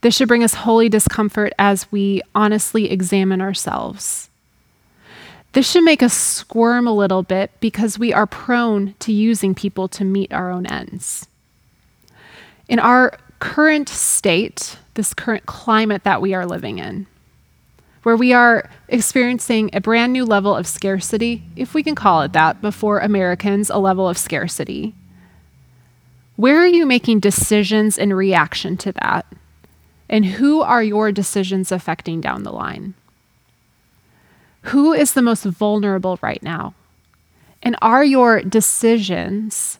This 0.02 0.14
should 0.14 0.28
bring 0.28 0.44
us 0.44 0.52
holy 0.52 0.90
discomfort 0.90 1.54
as 1.58 1.90
we 1.90 2.20
honestly 2.34 2.90
examine 2.90 3.40
ourselves. 3.40 4.28
This 5.54 5.70
should 5.70 5.84
make 5.84 6.02
us 6.02 6.12
squirm 6.12 6.88
a 6.88 6.92
little 6.92 7.22
bit 7.22 7.52
because 7.60 7.96
we 7.96 8.12
are 8.12 8.26
prone 8.26 8.94
to 8.98 9.12
using 9.12 9.54
people 9.54 9.86
to 9.86 10.04
meet 10.04 10.32
our 10.32 10.50
own 10.50 10.66
ends. 10.66 11.28
In 12.68 12.80
our 12.80 13.16
current 13.38 13.88
state, 13.88 14.78
this 14.94 15.14
current 15.14 15.46
climate 15.46 16.02
that 16.02 16.20
we 16.20 16.34
are 16.34 16.44
living 16.44 16.80
in, 16.80 17.06
where 18.02 18.16
we 18.16 18.32
are 18.32 18.68
experiencing 18.88 19.70
a 19.72 19.80
brand 19.80 20.12
new 20.12 20.24
level 20.24 20.56
of 20.56 20.66
scarcity, 20.66 21.44
if 21.54 21.72
we 21.72 21.84
can 21.84 21.94
call 21.94 22.22
it 22.22 22.32
that, 22.32 22.60
before 22.60 22.98
Americans, 22.98 23.70
a 23.70 23.78
level 23.78 24.08
of 24.08 24.18
scarcity. 24.18 24.92
Where 26.34 26.58
are 26.58 26.66
you 26.66 26.84
making 26.84 27.20
decisions 27.20 27.96
in 27.96 28.12
reaction 28.12 28.76
to 28.78 28.90
that? 28.92 29.24
And 30.08 30.26
who 30.26 30.62
are 30.62 30.82
your 30.82 31.12
decisions 31.12 31.70
affecting 31.70 32.20
down 32.20 32.42
the 32.42 32.52
line? 32.52 32.94
Who 34.64 34.92
is 34.92 35.12
the 35.12 35.22
most 35.22 35.44
vulnerable 35.44 36.18
right 36.22 36.42
now? 36.42 36.74
And 37.62 37.76
are 37.80 38.04
your 38.04 38.42
decisions 38.42 39.78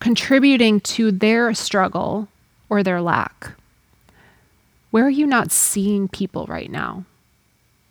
contributing 0.00 0.80
to 0.80 1.12
their 1.12 1.54
struggle 1.54 2.28
or 2.68 2.82
their 2.82 3.00
lack? 3.00 3.52
Where 4.90 5.06
are 5.06 5.10
you 5.10 5.26
not 5.26 5.52
seeing 5.52 6.08
people 6.08 6.46
right 6.46 6.70
now? 6.70 7.04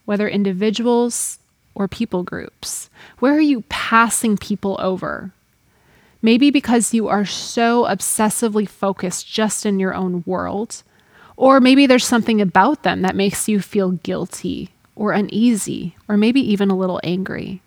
whether 0.06 0.30
individuals 0.30 1.40
or 1.74 1.88
people 1.88 2.24
groups? 2.24 2.90
Where 3.20 3.34
are 3.34 3.42
you 3.42 3.62
passing 3.70 4.38
people 4.38 4.78
over? 4.80 5.32
Maybe 6.22 6.50
because 6.50 6.94
you 6.94 7.08
are 7.08 7.26
so 7.26 7.84
obsessively 7.84 8.68
focused 8.68 9.28
just 9.28 9.66
in 9.66 9.80
your 9.80 9.94
own 9.94 10.24
world, 10.26 10.84
or 11.36 11.60
maybe 11.60 11.86
there's 11.86 12.06
something 12.06 12.40
about 12.40 12.84
them 12.84 13.02
that 13.02 13.16
makes 13.16 13.50
you 13.50 13.60
feel 13.60 13.92
guilty 13.92 14.70
or 14.96 15.12
uneasy, 15.12 15.96
or 16.08 16.18
maybe 16.18 16.40
even 16.40 16.70
a 16.70 16.78
little 16.78 17.00
angry. 17.04 17.62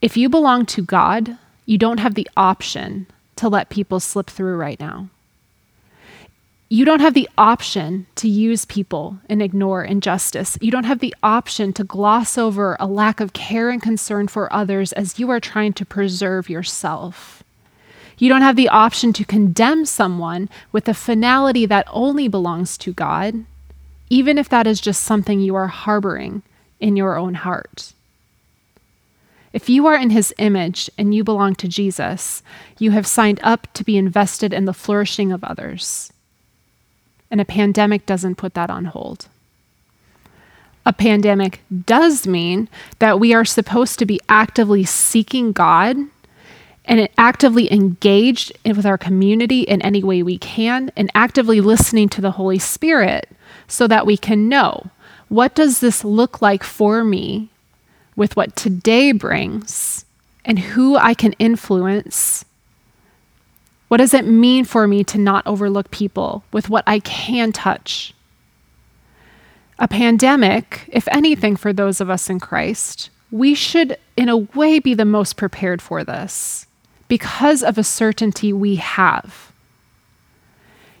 If 0.00 0.16
you 0.16 0.28
belong 0.28 0.66
to 0.66 0.82
God, 0.82 1.38
you 1.66 1.78
don't 1.78 1.98
have 1.98 2.14
the 2.14 2.28
option 2.36 3.06
to 3.36 3.48
let 3.48 3.70
people 3.70 4.00
slip 4.00 4.28
through 4.28 4.56
right 4.56 4.78
now 4.78 5.08
you 6.74 6.84
don't 6.84 7.00
have 7.00 7.14
the 7.14 7.28
option 7.38 8.04
to 8.16 8.28
use 8.28 8.64
people 8.64 9.18
and 9.28 9.40
ignore 9.40 9.84
injustice. 9.84 10.58
You 10.60 10.72
don't 10.72 10.84
have 10.84 10.98
the 10.98 11.14
option 11.22 11.72
to 11.74 11.84
gloss 11.84 12.36
over 12.36 12.76
a 12.80 12.86
lack 12.88 13.20
of 13.20 13.32
care 13.32 13.70
and 13.70 13.80
concern 13.80 14.26
for 14.26 14.52
others 14.52 14.92
as 14.94 15.16
you 15.18 15.30
are 15.30 15.38
trying 15.38 15.74
to 15.74 15.84
preserve 15.84 16.50
yourself. 16.50 17.44
You 18.18 18.28
don't 18.28 18.42
have 18.42 18.56
the 18.56 18.68
option 18.68 19.12
to 19.12 19.24
condemn 19.24 19.84
someone 19.84 20.48
with 20.72 20.88
a 20.88 20.94
finality 20.94 21.64
that 21.66 21.86
only 21.92 22.26
belongs 22.26 22.76
to 22.78 22.92
God, 22.92 23.44
even 24.10 24.38
if 24.38 24.48
that 24.48 24.66
is 24.66 24.80
just 24.80 25.02
something 25.02 25.40
you 25.40 25.54
are 25.54 25.68
harboring 25.68 26.42
in 26.80 26.96
your 26.96 27.16
own 27.16 27.34
heart. 27.34 27.92
If 29.52 29.68
you 29.68 29.86
are 29.86 29.96
in 29.96 30.10
his 30.10 30.34
image 30.38 30.90
and 30.98 31.14
you 31.14 31.22
belong 31.22 31.54
to 31.56 31.68
Jesus, 31.68 32.42
you 32.78 32.90
have 32.90 33.06
signed 33.06 33.40
up 33.42 33.72
to 33.74 33.84
be 33.84 33.96
invested 33.96 34.52
in 34.52 34.64
the 34.64 34.74
flourishing 34.74 35.30
of 35.30 35.44
others 35.44 36.12
and 37.34 37.40
a 37.40 37.44
pandemic 37.44 38.06
doesn't 38.06 38.36
put 38.36 38.54
that 38.54 38.70
on 38.70 38.84
hold. 38.84 39.26
A 40.86 40.92
pandemic 40.92 41.62
does 41.84 42.28
mean 42.28 42.68
that 43.00 43.18
we 43.18 43.34
are 43.34 43.44
supposed 43.44 43.98
to 43.98 44.06
be 44.06 44.20
actively 44.28 44.84
seeking 44.84 45.50
God 45.50 45.96
and 46.84 47.08
actively 47.18 47.72
engaged 47.72 48.52
with 48.64 48.86
our 48.86 48.96
community 48.96 49.62
in 49.62 49.82
any 49.82 50.04
way 50.04 50.22
we 50.22 50.38
can 50.38 50.92
and 50.96 51.10
actively 51.12 51.60
listening 51.60 52.08
to 52.10 52.20
the 52.20 52.30
Holy 52.30 52.60
Spirit 52.60 53.28
so 53.68 53.86
that 53.86 54.06
we 54.06 54.16
can 54.16 54.48
know 54.48 54.90
what 55.28 55.54
does 55.54 55.80
this 55.80 56.04
look 56.04 56.42
like 56.42 56.62
for 56.62 57.02
me 57.02 57.48
with 58.14 58.36
what 58.36 58.54
today 58.54 59.10
brings 59.12 60.04
and 60.44 60.58
who 60.58 60.96
I 60.96 61.14
can 61.14 61.32
influence 61.34 62.44
what 63.88 63.98
does 63.98 64.12
it 64.12 64.26
mean 64.26 64.64
for 64.64 64.88
me 64.88 65.04
to 65.04 65.18
not 65.18 65.46
overlook 65.46 65.90
people 65.92 66.42
with 66.52 66.68
what 66.68 66.82
I 66.84 66.98
can 66.98 67.52
touch? 67.52 68.12
A 69.78 69.86
pandemic, 69.86 70.88
if 70.88 71.06
anything, 71.12 71.54
for 71.54 71.72
those 71.72 72.00
of 72.00 72.10
us 72.10 72.30
in 72.30 72.40
Christ, 72.40 73.10
we 73.30 73.54
should, 73.54 73.96
in 74.16 74.28
a 74.28 74.36
way, 74.36 74.78
be 74.78 74.94
the 74.94 75.04
most 75.04 75.36
prepared 75.36 75.82
for 75.82 76.02
this 76.02 76.66
because 77.06 77.62
of 77.62 77.76
a 77.76 77.84
certainty 77.84 78.52
we 78.52 78.74
have. 78.76 79.52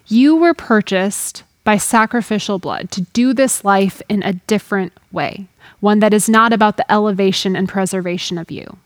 You 0.06 0.36
were 0.36 0.54
purchased 0.54 1.42
by 1.64 1.76
sacrificial 1.76 2.58
blood 2.58 2.90
to 2.92 3.00
do 3.00 3.32
this 3.32 3.64
life 3.64 4.00
in 4.08 4.22
a 4.22 4.34
different 4.34 4.92
way, 5.10 5.46
one 5.80 5.98
that 6.00 6.14
is 6.14 6.28
not 6.28 6.52
about 6.52 6.76
the 6.76 6.92
elevation 6.92 7.56
and 7.56 7.68
preservation 7.68 8.38
of 8.38 8.50
you 8.50 8.78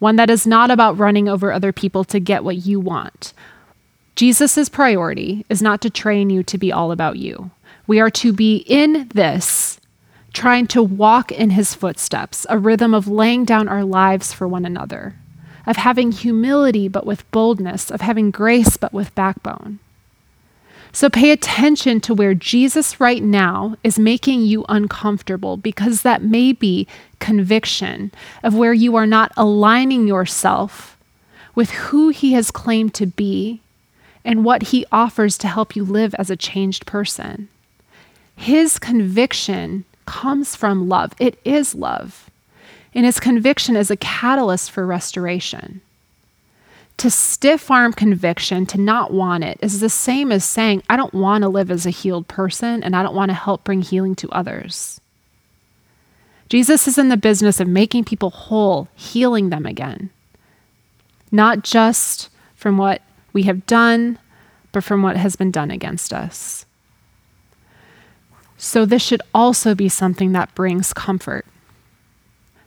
one 0.00 0.16
that 0.16 0.30
is 0.30 0.46
not 0.46 0.70
about 0.70 0.98
running 0.98 1.28
over 1.28 1.52
other 1.52 1.72
people 1.72 2.02
to 2.04 2.18
get 2.18 2.42
what 2.42 2.66
you 2.66 2.80
want. 2.80 3.32
Jesus' 4.16 4.68
priority 4.68 5.46
is 5.48 5.62
not 5.62 5.80
to 5.82 5.90
train 5.90 6.30
you 6.30 6.42
to 6.42 6.58
be 6.58 6.72
all 6.72 6.90
about 6.90 7.18
you. 7.18 7.50
We 7.86 8.00
are 8.00 8.10
to 8.10 8.32
be 8.32 8.56
in 8.66 9.08
this, 9.14 9.78
trying 10.32 10.66
to 10.68 10.82
walk 10.82 11.30
in 11.30 11.50
his 11.50 11.74
footsteps, 11.74 12.46
a 12.48 12.58
rhythm 12.58 12.94
of 12.94 13.08
laying 13.08 13.44
down 13.44 13.68
our 13.68 13.84
lives 13.84 14.32
for 14.32 14.48
one 14.48 14.64
another, 14.64 15.14
of 15.66 15.76
having 15.76 16.12
humility 16.12 16.88
but 16.88 17.06
with 17.06 17.30
boldness, 17.30 17.90
of 17.90 18.00
having 18.00 18.30
grace 18.30 18.76
but 18.76 18.92
with 18.92 19.14
backbone. 19.14 19.78
So 20.92 21.08
pay 21.08 21.30
attention 21.30 22.00
to 22.02 22.14
where 22.14 22.34
Jesus 22.34 22.98
right 23.00 23.22
now 23.22 23.76
is 23.84 23.98
making 23.98 24.42
you 24.42 24.64
uncomfortable 24.68 25.56
because 25.56 26.02
that 26.02 26.22
may 26.22 26.52
be 26.52 26.86
conviction 27.20 28.10
of 28.42 28.54
where 28.54 28.72
you 28.72 28.96
are 28.96 29.06
not 29.06 29.32
aligning 29.36 30.08
yourself 30.08 30.96
with 31.54 31.70
who 31.70 32.08
he 32.08 32.32
has 32.32 32.50
claimed 32.50 32.94
to 32.94 33.06
be 33.06 33.60
and 34.24 34.44
what 34.44 34.64
he 34.64 34.86
offers 34.90 35.38
to 35.38 35.48
help 35.48 35.76
you 35.76 35.84
live 35.84 36.14
as 36.16 36.30
a 36.30 36.36
changed 36.36 36.86
person. 36.86 37.48
His 38.36 38.78
conviction 38.78 39.84
comes 40.06 40.56
from 40.56 40.88
love, 40.88 41.12
it 41.18 41.38
is 41.44 41.74
love. 41.74 42.30
And 42.94 43.06
his 43.06 43.20
conviction 43.20 43.76
is 43.76 43.90
a 43.90 43.96
catalyst 43.96 44.70
for 44.70 44.84
restoration. 44.84 45.80
To 47.00 47.10
stiff 47.10 47.70
arm 47.70 47.94
conviction, 47.94 48.66
to 48.66 48.78
not 48.78 49.10
want 49.10 49.42
it, 49.42 49.58
is 49.62 49.80
the 49.80 49.88
same 49.88 50.30
as 50.30 50.44
saying, 50.44 50.82
I 50.90 50.98
don't 50.98 51.14
want 51.14 51.40
to 51.40 51.48
live 51.48 51.70
as 51.70 51.86
a 51.86 51.90
healed 51.90 52.28
person 52.28 52.82
and 52.82 52.94
I 52.94 53.02
don't 53.02 53.14
want 53.14 53.30
to 53.30 53.34
help 53.34 53.64
bring 53.64 53.80
healing 53.80 54.14
to 54.16 54.28
others. 54.28 55.00
Jesus 56.50 56.86
is 56.86 56.98
in 56.98 57.08
the 57.08 57.16
business 57.16 57.58
of 57.58 57.66
making 57.66 58.04
people 58.04 58.28
whole, 58.28 58.86
healing 58.94 59.48
them 59.48 59.64
again. 59.64 60.10
Not 61.32 61.62
just 61.62 62.28
from 62.54 62.76
what 62.76 63.00
we 63.32 63.44
have 63.44 63.64
done, 63.64 64.18
but 64.70 64.84
from 64.84 65.00
what 65.00 65.16
has 65.16 65.36
been 65.36 65.50
done 65.50 65.70
against 65.70 66.12
us. 66.12 66.66
So, 68.58 68.84
this 68.84 69.00
should 69.00 69.22
also 69.32 69.74
be 69.74 69.88
something 69.88 70.32
that 70.32 70.54
brings 70.54 70.92
comfort. 70.92 71.46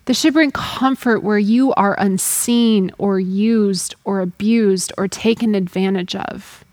This 0.05 0.19
should 0.19 0.33
bring 0.33 0.51
comfort 0.51 1.23
where 1.23 1.39
you 1.39 1.73
are 1.75 1.95
unseen 1.97 2.91
or 2.97 3.19
used 3.19 3.95
or 4.03 4.19
abused 4.19 4.91
or 4.97 5.07
taken 5.07 5.55
advantage 5.55 6.15
of. 6.15 6.65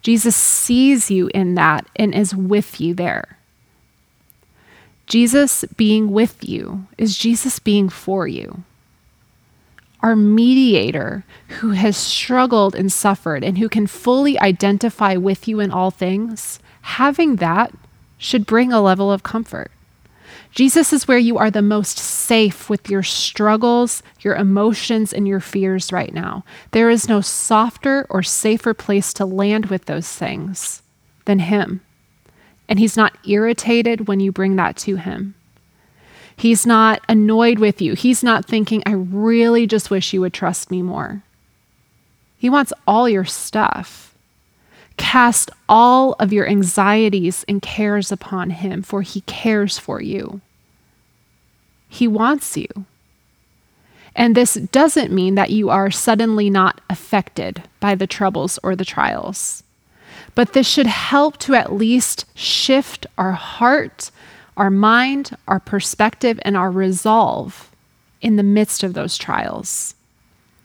Jesus 0.00 0.34
sees 0.34 1.10
you 1.10 1.28
in 1.34 1.54
that 1.56 1.86
and 1.96 2.14
is 2.14 2.34
with 2.34 2.80
you 2.80 2.94
there. 2.94 3.38
Jesus 5.06 5.64
being 5.76 6.10
with 6.10 6.48
you 6.48 6.86
is 6.96 7.18
Jesus 7.18 7.58
being 7.58 7.88
for 7.88 8.26
you. 8.26 8.62
Our 10.00 10.14
mediator 10.14 11.24
who 11.60 11.70
has 11.70 11.96
struggled 11.96 12.74
and 12.74 12.92
suffered 12.92 13.42
and 13.42 13.58
who 13.58 13.68
can 13.68 13.86
fully 13.86 14.38
identify 14.38 15.16
with 15.16 15.48
you 15.48 15.60
in 15.60 15.70
all 15.70 15.90
things, 15.90 16.60
having 16.82 17.36
that 17.36 17.72
should 18.16 18.46
bring 18.46 18.72
a 18.72 18.80
level 18.80 19.10
of 19.10 19.22
comfort. 19.22 19.70
Jesus 20.50 20.92
is 20.92 21.06
where 21.06 21.18
you 21.18 21.38
are 21.38 21.50
the 21.50 21.62
most 21.62 21.98
safe 21.98 22.68
with 22.68 22.90
your 22.90 23.02
struggles, 23.02 24.02
your 24.20 24.34
emotions, 24.34 25.12
and 25.12 25.28
your 25.28 25.40
fears 25.40 25.92
right 25.92 26.12
now. 26.12 26.44
There 26.72 26.90
is 26.90 27.08
no 27.08 27.20
softer 27.20 28.06
or 28.10 28.22
safer 28.22 28.74
place 28.74 29.12
to 29.14 29.26
land 29.26 29.66
with 29.66 29.84
those 29.84 30.08
things 30.08 30.82
than 31.26 31.38
Him. 31.38 31.80
And 32.68 32.78
He's 32.78 32.96
not 32.96 33.16
irritated 33.26 34.08
when 34.08 34.20
you 34.20 34.32
bring 34.32 34.56
that 34.56 34.76
to 34.78 34.96
Him. 34.96 35.34
He's 36.36 36.64
not 36.64 37.02
annoyed 37.08 37.58
with 37.58 37.82
you. 37.82 37.94
He's 37.94 38.22
not 38.22 38.44
thinking, 38.44 38.82
I 38.86 38.92
really 38.92 39.66
just 39.66 39.90
wish 39.90 40.12
you 40.12 40.20
would 40.20 40.32
trust 40.32 40.70
me 40.70 40.82
more. 40.82 41.22
He 42.36 42.48
wants 42.48 42.72
all 42.86 43.08
your 43.08 43.24
stuff. 43.24 44.07
Cast 44.98 45.50
all 45.68 46.14
of 46.18 46.32
your 46.32 46.46
anxieties 46.46 47.44
and 47.48 47.62
cares 47.62 48.12
upon 48.12 48.50
Him, 48.50 48.82
for 48.82 49.00
He 49.02 49.22
cares 49.22 49.78
for 49.78 50.02
you. 50.02 50.42
He 51.88 52.06
wants 52.06 52.56
you. 52.56 52.68
And 54.14 54.34
this 54.34 54.54
doesn't 54.54 55.12
mean 55.12 55.36
that 55.36 55.50
you 55.50 55.70
are 55.70 55.90
suddenly 55.90 56.50
not 56.50 56.80
affected 56.90 57.62
by 57.80 57.94
the 57.94 58.06
troubles 58.06 58.58
or 58.62 58.76
the 58.76 58.84
trials. 58.84 59.62
But 60.34 60.52
this 60.52 60.68
should 60.68 60.86
help 60.86 61.38
to 61.38 61.54
at 61.54 61.72
least 61.72 62.24
shift 62.36 63.06
our 63.16 63.32
heart, 63.32 64.10
our 64.56 64.70
mind, 64.70 65.36
our 65.46 65.60
perspective, 65.60 66.38
and 66.42 66.56
our 66.56 66.70
resolve 66.70 67.70
in 68.20 68.36
the 68.36 68.42
midst 68.42 68.82
of 68.82 68.94
those 68.94 69.16
trials. 69.16 69.94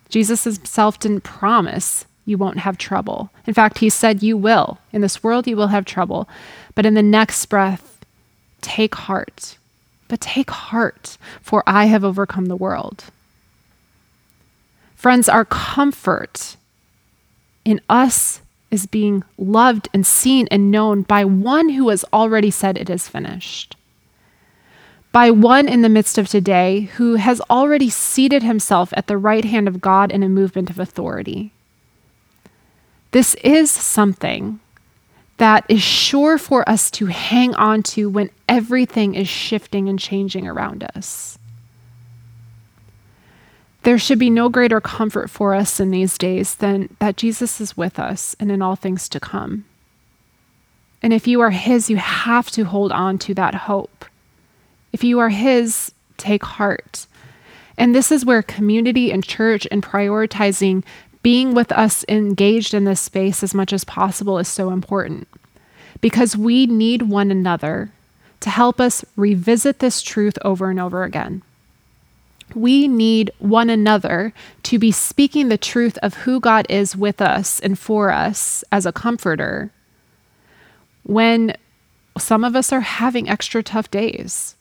Jesus 0.10 0.43
himself 0.43 1.00
didn't 1.00 1.24
promise 1.24 2.06
you 2.26 2.38
won't 2.38 2.60
have 2.60 2.78
trouble. 2.78 3.30
In 3.46 3.54
fact, 3.54 3.80
he 3.80 3.90
said 3.90 4.24
you 4.24 4.38
will. 4.38 4.80
In 4.92 5.02
this 5.02 5.24
world, 5.24 5.48
you 5.48 5.58
will 5.58 5.68
have 5.68 5.86
trouble. 5.86 6.28
But 6.76 6.86
in 6.86 6.94
the 6.94 7.04
next 7.04 7.46
breath, 7.48 8.04
take 8.62 8.96
heart. 8.96 9.58
But 10.08 10.22
take 10.22 10.52
heart, 10.52 11.18
for 11.42 11.64
I 11.68 11.86
have 11.86 12.04
overcome 12.04 12.46
the 12.46 12.56
world. 12.56 13.06
Friends, 14.96 15.28
our 15.28 15.46
comfort 15.46 16.56
in 17.66 17.82
us 17.90 18.42
is 18.72 18.86
being 18.86 19.24
loved 19.38 19.88
and 19.94 20.06
seen 20.06 20.48
and 20.50 20.72
known 20.72 21.04
by 21.04 21.24
one 21.24 21.70
who 21.70 21.90
has 21.90 22.04
already 22.12 22.50
said 22.50 22.78
it 22.78 22.90
is 22.90 23.08
finished. 23.08 23.76
By 25.12 25.30
one 25.30 25.68
in 25.68 25.84
the 25.84 25.90
midst 25.90 26.18
of 26.18 26.28
today 26.28 26.90
who 26.96 27.16
has 27.16 27.40
already 27.50 27.90
seated 27.90 28.42
himself 28.42 28.92
at 28.98 29.06
the 29.08 29.18
right 29.18 29.46
hand 29.46 29.68
of 29.68 29.80
God 29.80 30.12
in 30.12 30.24
a 30.24 30.30
movement 30.30 30.72
of 30.72 30.80
authority. 30.80 31.53
This 33.13 33.36
is 33.43 33.69
something 33.69 34.60
that 35.38 35.65
is 35.69 35.84
sure 35.84 36.39
for 36.39 36.67
us 36.67 36.89
to 36.91 37.06
hang 37.06 37.54
on 37.54 37.84
to 37.84 38.10
when 38.10 38.32
everything 38.49 39.13
is 39.13 39.28
shifting 39.28 39.88
and 39.88 39.99
changing 39.99 40.47
around 40.47 40.84
us. 40.95 41.38
There 43.84 43.99
should 43.99 44.17
be 44.17 44.32
no 44.32 44.49
greater 44.49 44.82
comfort 44.82 45.30
for 45.30 45.54
us 45.54 45.80
in 45.80 45.91
these 45.91 46.17
days 46.17 46.56
than 46.56 46.95
that 46.97 47.15
Jesus 47.15 47.62
is 47.62 47.78
with 47.78 47.99
us 47.99 48.36
and 48.39 48.52
in 48.52 48.63
all 48.63 48.76
things 48.76 49.08
to 49.10 49.19
come. 49.19 49.65
And 51.04 51.13
if 51.13 51.28
you 51.28 51.39
are 51.41 51.52
His, 51.52 51.91
you 51.91 51.97
have 51.97 52.49
to 52.52 52.63
hold 52.63 52.91
on 52.91 53.19
to 53.19 53.36
that 53.36 53.54
hope. 53.54 54.06
If 54.91 55.04
you 55.04 55.19
are 55.19 55.30
His, 55.30 55.91
take 56.17 56.43
heart. 56.43 57.06
And 57.78 57.93
this 57.93 58.12
is 58.12 58.26
where 58.26 58.41
community 58.41 59.12
and 59.12 59.23
church 59.23 59.67
and 59.69 59.84
prioritizing 59.84 60.84
being 61.24 61.56
with 61.56 61.72
us 61.72 62.06
engaged 62.08 62.74
in 62.74 62.84
this 62.84 63.02
space 63.02 63.42
as 63.42 63.54
much 63.54 63.74
as 63.74 63.84
possible 63.84 64.38
is 64.38 64.48
so 64.48 64.70
important 64.70 65.28
because 66.02 66.38
we 66.38 66.66
need 66.68 67.04
one 67.04 67.32
another 67.32 67.92
to 68.42 68.50
help 68.50 68.82
us 68.82 69.06
revisit 69.16 69.80
this 69.80 70.02
truth 70.02 70.38
over 70.44 70.70
and 70.70 70.80
over 70.80 71.04
again. 71.04 71.42
We 72.54 72.90
need 72.90 73.32
one 73.40 73.70
another 73.70 74.34
to 74.64 74.78
be 74.78 74.92
speaking 74.92 75.48
the 75.48 75.58
truth 75.58 75.98
of 76.04 76.14
who 76.14 76.42
God 76.42 76.68
is 76.70 76.96
with 76.96 77.22
us 77.22 77.62
and 77.62 77.80
for 77.80 78.12
us 78.12 78.66
as 78.70 78.86
a 78.86 78.92
comforter 78.92 79.72
when 81.04 81.56
some 82.18 82.44
of 82.44 82.56
us 82.56 82.74
are 82.74 82.82
having 82.82 83.30
extra 83.30 83.64
tough 83.64 83.90
days. 83.90 84.56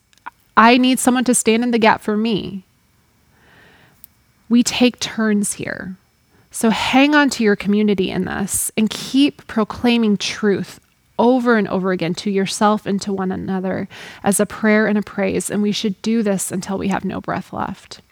I 0.57 0.79
need 0.79 1.01
someone 1.01 1.25
to 1.25 1.35
stand 1.35 1.65
in 1.65 1.73
the 1.73 1.79
gap 1.79 2.01
for 2.01 2.17
me. 2.17 2.65
We 4.49 4.63
take 4.63 5.01
turns 5.01 5.55
here. 5.55 5.97
So 6.53 6.69
hang 6.69 7.15
on 7.15 7.31
to 7.31 7.43
your 7.43 7.57
community 7.57 8.11
in 8.11 8.27
this 8.27 8.71
and 8.77 8.91
keep 8.91 9.47
proclaiming 9.47 10.19
truth 10.19 10.79
over 11.19 11.57
and 11.57 11.67
over 11.69 11.93
again 11.93 12.15
to 12.15 12.31
yourself 12.31 12.85
and 12.85 13.01
to 13.01 13.13
one 13.13 13.33
another 13.33 13.89
as 14.23 14.39
a 14.39 14.45
prayer 14.45 14.87
and 14.87 14.99
a 14.99 15.03
praise. 15.03 15.51
And 15.51 15.63
we 15.63 15.73
should 15.73 16.01
do 16.03 16.23
this 16.23 16.53
until 16.53 16.77
we 16.77 16.89
have 16.89 17.07
no 17.07 17.23
breath 17.23 17.55
left. 17.55 18.03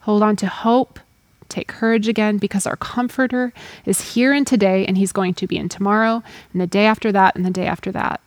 Hold 0.00 0.22
on 0.22 0.36
to 0.36 0.46
hope. 0.46 1.00
Take 1.48 1.66
courage 1.66 2.06
again 2.06 2.38
because 2.38 2.66
our 2.66 2.76
Comforter 2.76 3.52
is 3.84 4.14
here 4.14 4.32
in 4.32 4.44
today 4.44 4.86
and 4.86 4.96
He's 4.96 5.12
going 5.12 5.34
to 5.34 5.48
be 5.48 5.56
in 5.56 5.68
tomorrow 5.68 6.22
and 6.52 6.62
the 6.62 6.66
day 6.66 6.86
after 6.86 7.10
that 7.10 7.34
and 7.34 7.44
the 7.44 7.50
day 7.50 7.66
after 7.66 7.90
that. 7.92 8.20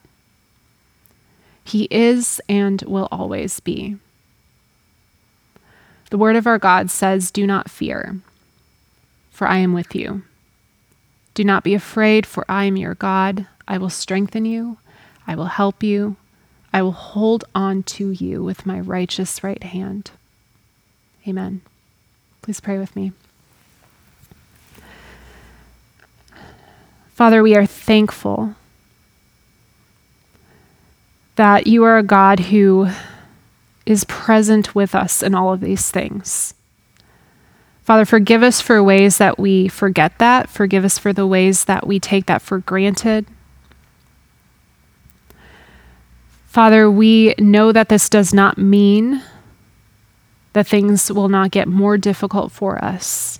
He 1.63 1.87
is 1.89 2.41
and 2.49 2.81
will 2.81 3.07
always 3.11 3.61
be. 3.61 3.95
The 6.09 6.17
Word 6.17 6.35
of 6.35 6.47
our 6.47 6.57
God 6.57 6.89
says, 6.89 7.29
Do 7.29 7.45
not 7.45 7.69
fear, 7.69 8.17
for 9.39 9.47
I 9.47 9.59
am 9.59 9.71
with 9.71 9.95
you. 9.95 10.23
Do 11.33 11.45
not 11.45 11.63
be 11.63 11.73
afraid, 11.73 12.25
for 12.25 12.43
I 12.49 12.65
am 12.65 12.75
your 12.75 12.95
God. 12.95 13.47
I 13.69 13.77
will 13.77 13.89
strengthen 13.89 14.43
you. 14.43 14.79
I 15.25 15.35
will 15.35 15.45
help 15.45 15.81
you. 15.81 16.17
I 16.73 16.81
will 16.81 16.91
hold 16.91 17.45
on 17.55 17.83
to 17.83 18.11
you 18.11 18.43
with 18.43 18.65
my 18.65 18.81
righteous 18.81 19.41
right 19.41 19.63
hand. 19.63 20.11
Amen. 21.25 21.61
Please 22.41 22.59
pray 22.59 22.77
with 22.77 22.93
me. 22.97 23.13
Father, 27.13 27.41
we 27.41 27.55
are 27.55 27.65
thankful 27.65 28.55
that 31.37 31.65
you 31.65 31.85
are 31.85 31.97
a 31.97 32.03
God 32.03 32.41
who 32.41 32.89
is 33.85 34.03
present 34.03 34.75
with 34.75 34.93
us 34.93 35.23
in 35.23 35.33
all 35.33 35.53
of 35.53 35.61
these 35.61 35.89
things. 35.89 36.53
Father, 37.89 38.05
forgive 38.05 38.43
us 38.43 38.61
for 38.61 38.83
ways 38.83 39.17
that 39.17 39.39
we 39.39 39.67
forget 39.67 40.19
that. 40.19 40.47
Forgive 40.47 40.85
us 40.85 40.99
for 40.99 41.11
the 41.11 41.25
ways 41.25 41.65
that 41.65 41.87
we 41.87 41.99
take 41.99 42.27
that 42.27 42.39
for 42.39 42.59
granted. 42.59 43.25
Father, 46.45 46.87
we 46.91 47.33
know 47.39 47.71
that 47.71 47.89
this 47.89 48.07
does 48.07 48.31
not 48.31 48.59
mean 48.59 49.23
that 50.53 50.67
things 50.67 51.11
will 51.11 51.29
not 51.29 51.49
get 51.49 51.67
more 51.67 51.97
difficult 51.97 52.51
for 52.51 52.77
us. 52.77 53.39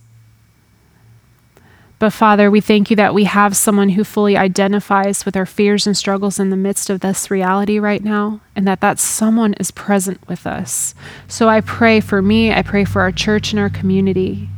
But 2.00 2.14
Father, 2.14 2.50
we 2.50 2.62
thank 2.62 2.90
you 2.90 2.96
that 2.96 3.14
we 3.14 3.26
have 3.26 3.58
someone 3.58 3.90
who 3.90 4.06
fully 4.06 4.38
identifies 4.38 5.26
with 5.26 5.36
our 5.36 5.46
fears 5.46 5.86
and 5.86 5.98
struggles 5.98 6.40
in 6.40 6.50
the 6.50 6.56
midst 6.56 6.90
of 6.90 7.02
this 7.02 7.30
reality 7.30 7.78
right 7.78 8.04
now, 8.04 8.40
and 8.56 8.66
that 8.68 8.80
that 8.80 9.00
someone 9.00 9.54
is 9.56 9.70
present 9.70 10.26
with 10.28 10.48
us. 10.48 10.96
So 11.28 11.50
I 11.50 11.60
pray 11.60 12.00
for 12.00 12.22
me, 12.22 12.54
I 12.54 12.62
pray 12.62 12.86
for 12.86 13.02
our 13.02 13.12
church 13.12 13.52
and 13.52 13.60
our 13.60 13.70
community 13.70 14.50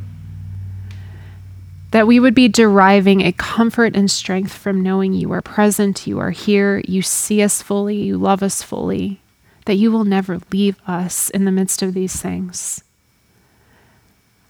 that 1.92 2.06
we 2.06 2.18
would 2.18 2.34
be 2.34 2.48
deriving 2.48 3.20
a 3.20 3.32
comfort 3.32 3.94
and 3.94 4.10
strength 4.10 4.52
from 4.52 4.82
knowing 4.82 5.12
you 5.12 5.30
are 5.30 5.42
present, 5.42 6.06
you 6.06 6.18
are 6.18 6.30
here, 6.30 6.82
you 6.88 7.02
see 7.02 7.42
us 7.42 7.60
fully, 7.60 7.96
you 7.96 8.16
love 8.16 8.42
us 8.42 8.62
fully, 8.62 9.20
that 9.66 9.74
you 9.74 9.92
will 9.92 10.04
never 10.04 10.40
leave 10.50 10.80
us 10.86 11.28
in 11.30 11.44
the 11.44 11.52
midst 11.52 11.82
of 11.82 11.92
these 11.92 12.20
things. 12.20 12.82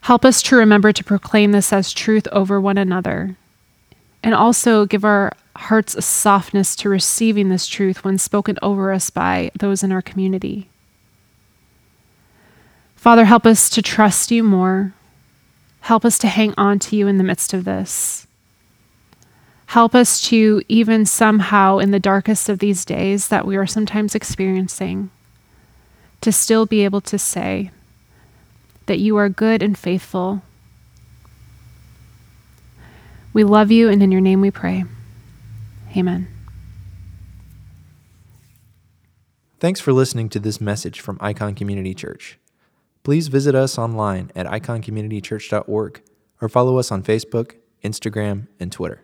Help 0.03 0.25
us 0.25 0.43
to 0.43 0.57
remember 0.57 0.93
to 0.93 1.05
proclaim 1.05 1.53
this 1.53 1.73
as 1.73 1.93
truth 1.93 2.29
over 2.33 2.61
one 2.61 2.79
another, 2.79 3.37
and 4.23 4.35
also 4.35 4.87
give 4.87 5.05
our 5.05 5.33
hearts 5.57 5.95
a 5.95 6.03
softness 6.03 6.77
to 6.77 6.89
receiving 6.89 7.49
this 7.49 7.67
truth 7.67 8.05
when 8.05 8.19
spoken 8.19 8.59
over 8.63 8.93
us 8.93 9.11
by 9.11 9.51
those 9.59 9.83
in 9.83 9.91
our 9.93 10.03
community. 10.03 10.69
Father, 12.97 13.25
help 13.25 13.45
us 13.47 13.69
to 13.71 13.83
trust 13.83 14.31
you 14.31 14.45
more 14.45 14.93
Help 15.83 16.05
us 16.05 16.17
to 16.19 16.29
hang 16.29 16.55
on 16.57 16.79
to 16.79 16.97
you 16.97 17.09
in 17.09 17.19
the 17.19 17.25
midst 17.25 17.53
of 17.53 17.65
this. 17.65 18.29
Help 19.67 19.97
us 19.97 20.23
to, 20.29 20.63
even 20.69 21.05
somehow 21.05 21.79
in 21.79 21.91
the 21.91 21.99
darkest 21.99 22.49
of 22.49 22.61
these 22.61 22.85
days 22.85 23.29
that 23.29 23.45
we 23.45 23.57
are 23.57 23.67
sometimes 23.67 24.15
experiencing, 24.15 25.11
to 26.21 26.31
still 26.31 26.67
be 26.67 26.85
able 26.85 27.01
to 27.01 27.19
say 27.19 27.73
that 28.87 28.99
you 28.99 29.17
are 29.17 29.29
good 29.29 29.63
and 29.63 29.77
faithful. 29.77 30.43
We 33.33 33.45
love 33.45 33.71
you, 33.71 33.89
and 33.89 34.03
in 34.03 34.13
your 34.13 34.21
name 34.21 34.41
we 34.41 34.51
pray. 34.51 34.85
Amen. 35.97 36.29
Thanks 39.59 39.81
for 39.81 39.93
listening 39.93 40.29
to 40.31 40.41
this 40.41 40.61
message 40.61 41.01
from 41.01 41.19
Icon 41.21 41.55
Community 41.55 41.95
Church. 41.95 42.39
Please 43.05 43.29
visit 43.29 43.55
us 43.55 43.79
online 43.79 44.31
at 44.35 44.47
iconcommunitychurch.org 44.47 46.03
or 46.41 46.49
follow 46.49 46.79
us 46.79 46.91
on 46.91 47.03
Facebook, 47.03 47.55
Instagram, 47.85 48.49
and 48.59 48.73
Twitter. 48.73 49.03